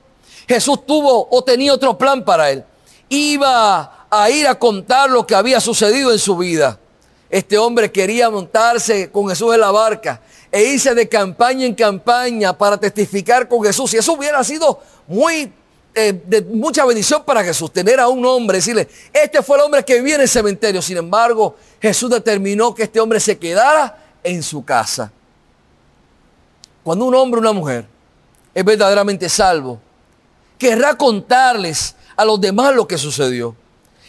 Jesús 0.48 0.86
tuvo 0.86 1.28
o 1.32 1.44
tenía 1.44 1.74
otro 1.74 1.98
plan 1.98 2.24
para 2.24 2.52
él. 2.52 2.66
Iba 3.14 4.08
a 4.10 4.30
ir 4.32 4.48
a 4.48 4.56
contar 4.56 5.08
lo 5.08 5.28
que 5.28 5.36
había 5.36 5.60
sucedido 5.60 6.12
en 6.12 6.18
su 6.18 6.36
vida. 6.36 6.80
Este 7.30 7.60
hombre 7.60 7.92
quería 7.92 8.28
montarse 8.32 9.12
con 9.12 9.30
Jesús 9.30 9.54
en 9.54 9.60
la 9.60 9.70
barca 9.70 10.20
e 10.52 10.64
irse 10.64 10.96
de 10.96 11.08
campaña 11.08 11.68
en 11.68 11.76
campaña 11.76 12.58
para 12.58 12.76
testificar 12.76 13.48
con 13.48 13.64
Jesús. 13.64 13.94
Y 13.94 13.98
eso 13.98 14.14
hubiera 14.14 14.44
sido 14.44 14.82
muy 15.08 15.54
eh, 15.94 16.24
de 16.26 16.42
mucha 16.42 16.84
bendición 16.86 17.24
para 17.24 17.44
Jesús, 17.44 17.72
tener 17.72 18.00
a 18.00 18.08
un 18.08 18.26
hombre, 18.26 18.58
decirle, 18.58 18.88
este 19.14 19.44
fue 19.44 19.58
el 19.58 19.64
hombre 19.64 19.86
que 19.86 19.94
vivía 19.96 20.16
en 20.16 20.22
el 20.22 20.28
cementerio. 20.30 20.82
Sin 20.82 20.98
embargo, 20.98 21.56
Jesús 21.80 22.10
determinó 22.10 22.74
que 22.74 22.82
este 22.82 23.00
hombre 23.00 23.20
se 23.20 23.38
quedara 23.38 23.96
en 24.24 24.42
su 24.42 24.66
casa. 24.66 25.12
Cuando 26.82 27.06
un 27.06 27.14
hombre 27.14 27.38
o 27.38 27.42
una 27.42 27.54
mujer 27.54 27.86
es 28.56 28.66
verdaderamente 28.66 29.30
salvo, 29.30 29.80
querrá 30.58 30.96
contarles 30.96 31.96
a 32.16 32.26
los 32.26 32.40
demás 32.40 32.76
lo 32.76 32.88
que 32.88 32.98
sucedió. 32.98 33.56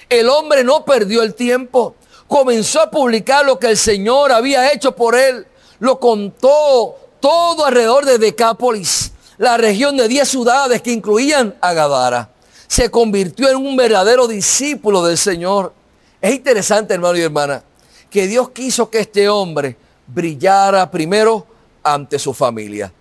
El 0.09 0.29
hombre 0.29 0.65
no 0.65 0.85
perdió 0.85 1.23
el 1.23 1.35
tiempo. 1.35 1.95
Comenzó 2.29 2.81
a 2.81 2.91
publicar 2.91 3.45
lo 3.45 3.59
que 3.59 3.69
el 3.69 3.77
Señor 3.77 4.33
había 4.33 4.73
hecho 4.73 4.95
por 4.95 5.15
él. 5.15 5.47
Lo 5.79 5.99
contó 5.99 6.97
todo 7.21 7.67
alrededor 7.67 8.05
de 8.05 8.19
Decápolis, 8.19 9.13
la 9.39 9.57
región 9.57 9.97
de 9.97 10.09
10 10.09 10.29
ciudades 10.29 10.83
que 10.83 10.93
incluían 10.93 11.55
a. 11.61 12.29
Se 12.67 12.91
convirtió 12.91 13.49
en 13.49 13.57
un 13.57 13.77
verdadero 13.77 14.27
discípulo 14.27 15.05
del 15.05 15.19
Señor. 15.19 15.73
Es 16.21 16.35
interesante, 16.35 16.95
hermano 16.95 17.17
y 17.19 17.23
hermana, 17.23 17.63
que 18.11 18.27
Dios 18.27 18.51
quiso 18.51 18.89
que 18.89 19.01
este 19.01 19.29
hombre 19.29 19.77
brillara 20.07 20.91
primero 20.91 21.47
ante 21.83 22.19
su 22.19 22.33
familia. 22.33 22.93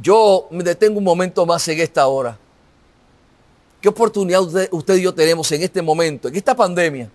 Yo 0.00 0.46
me 0.50 0.62
detengo 0.62 0.98
un 0.98 1.04
momento 1.04 1.44
más 1.46 1.66
en 1.68 1.80
esta 1.80 2.06
hora. 2.06 2.38
¿Qué 3.80 3.88
oportunidad 3.88 4.40
usted, 4.40 4.94
y 4.96 5.02
yo 5.02 5.14
tenemos 5.14 5.50
en 5.52 5.62
este 5.62 5.82
momento, 5.82 6.28
en 6.28 6.36
esta 6.36 6.54
pandemia, 6.54 7.10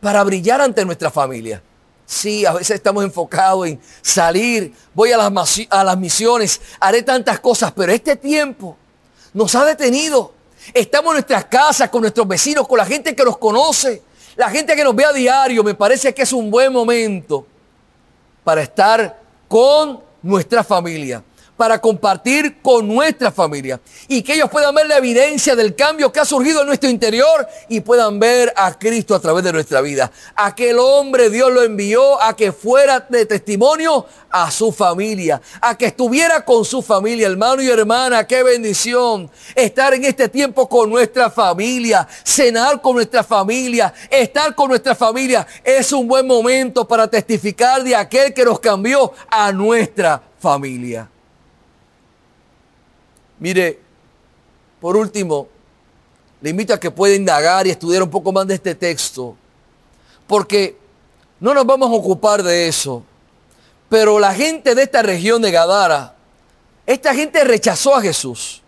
para 0.00 0.24
brillar 0.24 0.60
ante 0.60 0.84
nuestra 0.84 1.10
familia? 1.10 1.62
Sí, 2.06 2.44
a 2.44 2.52
veces 2.52 2.76
estamos 2.76 3.04
enfocados 3.04 3.68
en 3.68 3.80
salir, 4.02 4.72
voy 4.94 5.12
a 5.12 5.16
las, 5.16 5.60
a 5.70 5.84
las 5.84 5.96
misiones, 5.96 6.60
haré 6.80 7.02
tantas 7.02 7.38
cosas, 7.38 7.72
pero 7.72 7.92
este 7.92 8.16
tiempo 8.16 8.76
nos 9.32 9.54
ha 9.54 9.64
detenido. 9.64 10.32
Estamos 10.74 11.10
en 11.10 11.14
nuestras 11.14 11.44
casas, 11.44 11.88
con 11.88 12.00
nuestros 12.00 12.26
vecinos, 12.26 12.66
con 12.66 12.78
la 12.78 12.84
gente 12.84 13.14
que 13.14 13.24
nos 13.24 13.38
conoce, 13.38 14.02
la 14.36 14.50
gente 14.50 14.74
que 14.74 14.82
nos 14.82 14.94
ve 14.94 15.04
a 15.04 15.12
diario. 15.12 15.62
Me 15.62 15.74
parece 15.74 16.12
que 16.12 16.22
es 16.22 16.32
un 16.32 16.50
buen 16.50 16.72
momento 16.72 17.46
para 18.42 18.62
estar 18.62 19.20
con 19.46 20.00
nuestra 20.22 20.64
familia 20.64 21.22
para 21.60 21.78
compartir 21.78 22.62
con 22.62 22.88
nuestra 22.88 23.30
familia 23.30 23.78
y 24.08 24.22
que 24.22 24.32
ellos 24.32 24.48
puedan 24.48 24.74
ver 24.74 24.86
la 24.86 24.96
evidencia 24.96 25.54
del 25.54 25.74
cambio 25.74 26.10
que 26.10 26.18
ha 26.18 26.24
surgido 26.24 26.62
en 26.62 26.68
nuestro 26.68 26.88
interior 26.88 27.46
y 27.68 27.80
puedan 27.80 28.18
ver 28.18 28.50
a 28.56 28.78
Cristo 28.78 29.14
a 29.14 29.20
través 29.20 29.44
de 29.44 29.52
nuestra 29.52 29.82
vida. 29.82 30.10
Aquel 30.36 30.78
hombre 30.78 31.28
Dios 31.28 31.52
lo 31.52 31.62
envió 31.62 32.18
a 32.22 32.34
que 32.34 32.52
fuera 32.52 33.00
de 33.00 33.26
testimonio 33.26 34.06
a 34.30 34.50
su 34.50 34.72
familia, 34.72 35.42
a 35.60 35.76
que 35.76 35.84
estuviera 35.84 36.46
con 36.46 36.64
su 36.64 36.80
familia, 36.80 37.26
hermano 37.26 37.60
y 37.60 37.68
hermana, 37.68 38.26
qué 38.26 38.42
bendición 38.42 39.30
estar 39.54 39.92
en 39.92 40.06
este 40.06 40.30
tiempo 40.30 40.66
con 40.66 40.88
nuestra 40.88 41.28
familia, 41.28 42.08
cenar 42.24 42.80
con 42.80 42.94
nuestra 42.94 43.22
familia, 43.22 43.92
estar 44.08 44.54
con 44.54 44.68
nuestra 44.68 44.94
familia. 44.94 45.46
Es 45.62 45.92
un 45.92 46.08
buen 46.08 46.26
momento 46.26 46.88
para 46.88 47.06
testificar 47.06 47.84
de 47.84 47.94
aquel 47.94 48.32
que 48.32 48.46
nos 48.46 48.60
cambió 48.60 49.12
a 49.28 49.52
nuestra 49.52 50.22
familia. 50.38 51.10
Mire, 53.40 53.80
por 54.80 54.96
último, 54.96 55.48
le 56.40 56.50
invito 56.50 56.72
a 56.72 56.80
que 56.80 56.90
pueda 56.90 57.14
indagar 57.14 57.66
y 57.66 57.70
estudiar 57.70 58.02
un 58.02 58.10
poco 58.10 58.32
más 58.32 58.46
de 58.46 58.54
este 58.54 58.74
texto, 58.74 59.36
porque 60.26 60.78
no 61.40 61.52
nos 61.52 61.66
vamos 61.66 61.90
a 61.90 61.94
ocupar 61.94 62.42
de 62.42 62.68
eso. 62.68 63.02
Pero 63.88 64.20
la 64.20 64.32
gente 64.32 64.74
de 64.74 64.82
esta 64.82 65.02
región 65.02 65.42
de 65.42 65.50
Gadara, 65.50 66.14
esta 66.86 67.14
gente 67.14 67.42
rechazó 67.44 67.94
a 67.96 68.00
Jesús. 68.02 68.62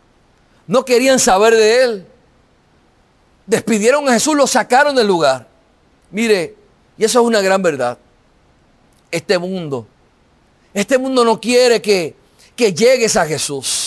No 0.67 0.85
querían 0.85 1.19
saber 1.19 1.55
de 1.55 1.83
él. 1.85 2.07
Despidieron 3.47 4.09
a 4.09 4.15
Jesús, 4.15 4.35
lo 4.35 4.47
sacaron 4.47 4.97
del 4.97 5.07
lugar. 5.07 5.47
Mire, 6.11 6.57
y 6.99 7.05
eso 7.05 7.21
es 7.21 7.27
una 7.27 7.41
gran 7.41 7.63
verdad. 7.63 7.99
Este 9.11 9.39
mundo, 9.39 9.87
este 10.73 10.99
mundo 10.99 11.25
no 11.25 11.41
quiere 11.41 11.83
que, 11.83 12.17
que 12.57 12.73
llegues 12.73 13.17
a 13.17 13.27
Jesús. 13.27 13.82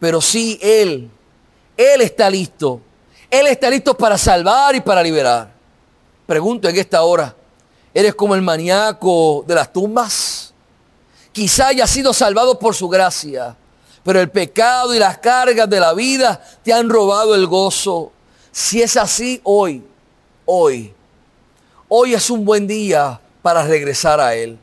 Pero 0.00 0.20
sí 0.20 0.58
Él, 0.62 1.10
Él 1.76 2.00
está 2.00 2.28
listo. 2.30 2.80
Él 3.30 3.46
está 3.46 3.70
listo 3.70 3.96
para 3.96 4.16
salvar 4.18 4.74
y 4.74 4.80
para 4.80 5.02
liberar. 5.02 5.52
Pregunto 6.26 6.68
en 6.68 6.76
esta 6.76 7.02
hora, 7.02 7.34
¿Eres 7.94 8.16
como 8.16 8.34
el 8.34 8.42
maníaco 8.42 9.44
de 9.46 9.54
las 9.54 9.72
tumbas? 9.72 10.52
Quizá 11.30 11.68
hayas 11.68 11.88
sido 11.88 12.12
salvado 12.12 12.58
por 12.58 12.74
su 12.74 12.88
gracia, 12.88 13.56
pero 14.02 14.20
el 14.20 14.30
pecado 14.30 14.92
y 14.92 14.98
las 14.98 15.18
cargas 15.18 15.70
de 15.70 15.78
la 15.78 15.94
vida 15.94 16.42
te 16.64 16.72
han 16.72 16.90
robado 16.90 17.36
el 17.36 17.46
gozo. 17.46 18.10
Si 18.50 18.82
es 18.82 18.96
así, 18.96 19.40
hoy, 19.44 19.84
hoy, 20.44 20.92
hoy 21.86 22.14
es 22.14 22.30
un 22.30 22.44
buen 22.44 22.66
día 22.66 23.20
para 23.42 23.62
regresar 23.62 24.20
a 24.20 24.34
Él. 24.34 24.58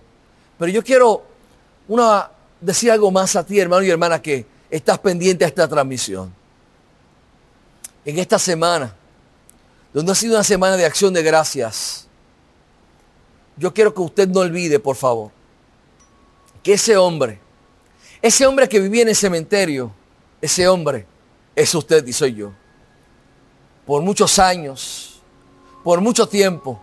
Pero 0.60 0.70
yo 0.70 0.84
quiero 0.84 1.24
una, 1.88 2.30
decir 2.60 2.92
algo 2.92 3.12
más 3.12 3.38
a 3.38 3.46
ti, 3.46 3.60
hermano 3.60 3.84
y 3.84 3.90
hermana, 3.90 4.22
que 4.22 4.46
estás 4.72 4.98
pendiente 5.00 5.44
a 5.44 5.48
esta 5.48 5.68
transmisión. 5.68 6.34
En 8.06 8.18
esta 8.18 8.40
semana, 8.40 8.96
donde 9.94 10.14
ha 10.14 10.16
sido 10.16 10.36
una 10.36 10.44
semana 10.44 10.78
de 10.78 10.86
acción 10.86 11.14
de 11.14 11.22
gracias, 11.22 12.08
yo 13.58 13.74
quiero 13.74 13.94
que 13.94 14.02
usted 14.02 14.28
no 14.30 14.40
olvide, 14.40 14.80
por 14.80 14.96
favor, 14.96 15.30
que 16.64 16.74
ese 16.74 16.96
hombre, 16.98 17.40
ese 18.22 18.48
hombre 18.48 18.68
que 18.70 18.80
vivía 18.80 19.04
en 19.04 19.10
el 19.10 19.16
cementerio, 19.16 19.92
ese 20.42 20.68
hombre 20.68 21.06
es 21.56 21.76
usted 21.76 22.08
y 22.08 22.14
soy 22.14 22.34
yo. 22.34 22.52
Por 23.86 24.02
muchos 24.02 24.40
años, 24.40 25.22
por 25.84 26.00
mucho 26.00 26.28
tiempo, 26.28 26.80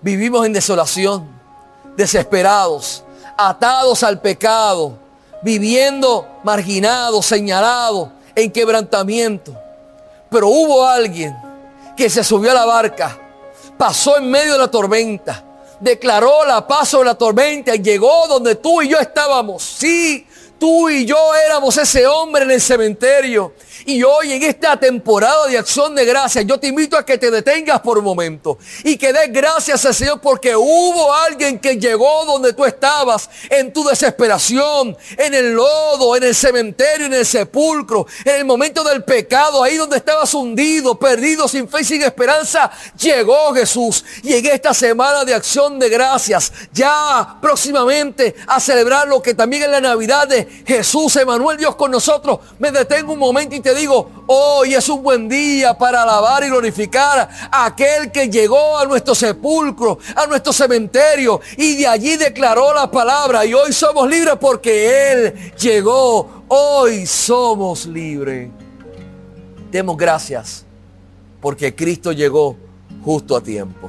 vivimos 0.00 0.46
en 0.46 0.52
desolación, 0.52 1.28
desesperados, 1.96 3.04
atados 3.36 4.02
al 4.02 4.20
pecado, 4.20 4.98
viviendo 5.42 6.26
marginados, 6.42 7.26
señalados, 7.26 8.08
en 8.34 8.50
quebrantamiento. 8.50 9.54
Pero 10.30 10.48
hubo 10.48 10.86
alguien 10.86 11.36
que 11.96 12.08
se 12.08 12.22
subió 12.22 12.50
a 12.52 12.54
la 12.54 12.64
barca, 12.64 13.18
pasó 13.76 14.16
en 14.16 14.30
medio 14.30 14.52
de 14.52 14.58
la 14.58 14.70
tormenta, 14.70 15.44
declaró 15.80 16.44
la 16.46 16.66
paz 16.66 16.88
sobre 16.88 17.08
la 17.08 17.14
tormenta 17.14 17.74
y 17.74 17.82
llegó 17.82 18.26
donde 18.28 18.54
tú 18.54 18.82
y 18.82 18.88
yo 18.88 18.98
estábamos. 18.98 19.62
Sí, 19.62 20.26
tú 20.60 20.90
y 20.90 21.06
yo 21.06 21.16
éramos 21.46 21.76
ese 21.78 22.06
hombre 22.06 22.44
en 22.44 22.50
el 22.50 22.60
cementerio 22.60 23.54
y 23.86 24.02
hoy 24.02 24.32
en 24.32 24.42
esta 24.42 24.78
temporada 24.78 25.46
de 25.46 25.56
acción 25.56 25.94
de 25.94 26.04
gracias, 26.04 26.44
yo 26.46 26.60
te 26.60 26.66
invito 26.66 26.98
a 26.98 27.04
que 27.04 27.16
te 27.16 27.30
detengas 27.30 27.80
por 27.80 27.96
un 27.96 28.04
momento 28.04 28.58
y 28.84 28.98
que 28.98 29.10
des 29.10 29.32
gracias 29.32 29.84
al 29.86 29.94
Señor 29.94 30.20
porque 30.20 30.54
hubo 30.54 31.14
alguien 31.14 31.58
que 31.58 31.78
llegó 31.78 32.26
donde 32.26 32.52
tú 32.52 32.66
estabas 32.66 33.30
en 33.48 33.72
tu 33.72 33.82
desesperación, 33.82 34.96
en 35.16 35.34
el 35.34 35.52
lodo, 35.52 36.14
en 36.14 36.24
el 36.24 36.34
cementerio, 36.34 37.06
en 37.06 37.14
el 37.14 37.24
sepulcro, 37.24 38.06
en 38.24 38.36
el 38.36 38.44
momento 38.44 38.84
del 38.84 39.02
pecado, 39.02 39.62
ahí 39.62 39.76
donde 39.76 39.96
estabas 39.96 40.34
hundido, 40.34 40.98
perdido, 40.98 41.48
sin 41.48 41.66
fe 41.66 41.80
y 41.80 41.84
sin 41.84 42.02
esperanza. 42.02 42.70
Llegó 43.00 43.54
Jesús 43.54 44.04
y 44.22 44.34
en 44.34 44.44
esta 44.44 44.74
semana 44.74 45.24
de 45.24 45.32
acción 45.32 45.78
de 45.78 45.88
gracias, 45.88 46.52
ya 46.70 47.38
próximamente 47.40 48.34
a 48.46 48.60
celebrar 48.60 49.08
lo 49.08 49.22
que 49.22 49.32
también 49.32 49.62
en 49.62 49.70
la 49.70 49.80
Navidad 49.80 50.28
de 50.28 50.49
Jesús, 50.66 51.16
Emanuel, 51.16 51.56
Dios 51.56 51.74
con 51.76 51.90
nosotros, 51.90 52.40
me 52.58 52.70
detengo 52.70 53.12
un 53.12 53.18
momento 53.18 53.54
y 53.54 53.60
te 53.60 53.74
digo, 53.74 54.10
hoy 54.26 54.74
es 54.74 54.88
un 54.88 55.02
buen 55.02 55.28
día 55.28 55.76
para 55.76 56.02
alabar 56.02 56.44
y 56.44 56.48
glorificar 56.48 57.28
a 57.50 57.64
aquel 57.64 58.12
que 58.12 58.28
llegó 58.28 58.78
a 58.78 58.84
nuestro 58.84 59.14
sepulcro, 59.14 59.98
a 60.14 60.26
nuestro 60.26 60.52
cementerio 60.52 61.40
y 61.56 61.76
de 61.76 61.86
allí 61.86 62.16
declaró 62.16 62.72
la 62.74 62.90
palabra 62.90 63.44
y 63.44 63.54
hoy 63.54 63.72
somos 63.72 64.08
libres 64.08 64.34
porque 64.40 65.12
Él 65.12 65.52
llegó. 65.58 66.44
Hoy 66.48 67.06
somos 67.06 67.86
libres. 67.86 68.50
Demos 69.70 69.96
gracias 69.96 70.64
porque 71.40 71.74
Cristo 71.74 72.12
llegó 72.12 72.56
justo 73.04 73.36
a 73.36 73.40
tiempo. 73.40 73.88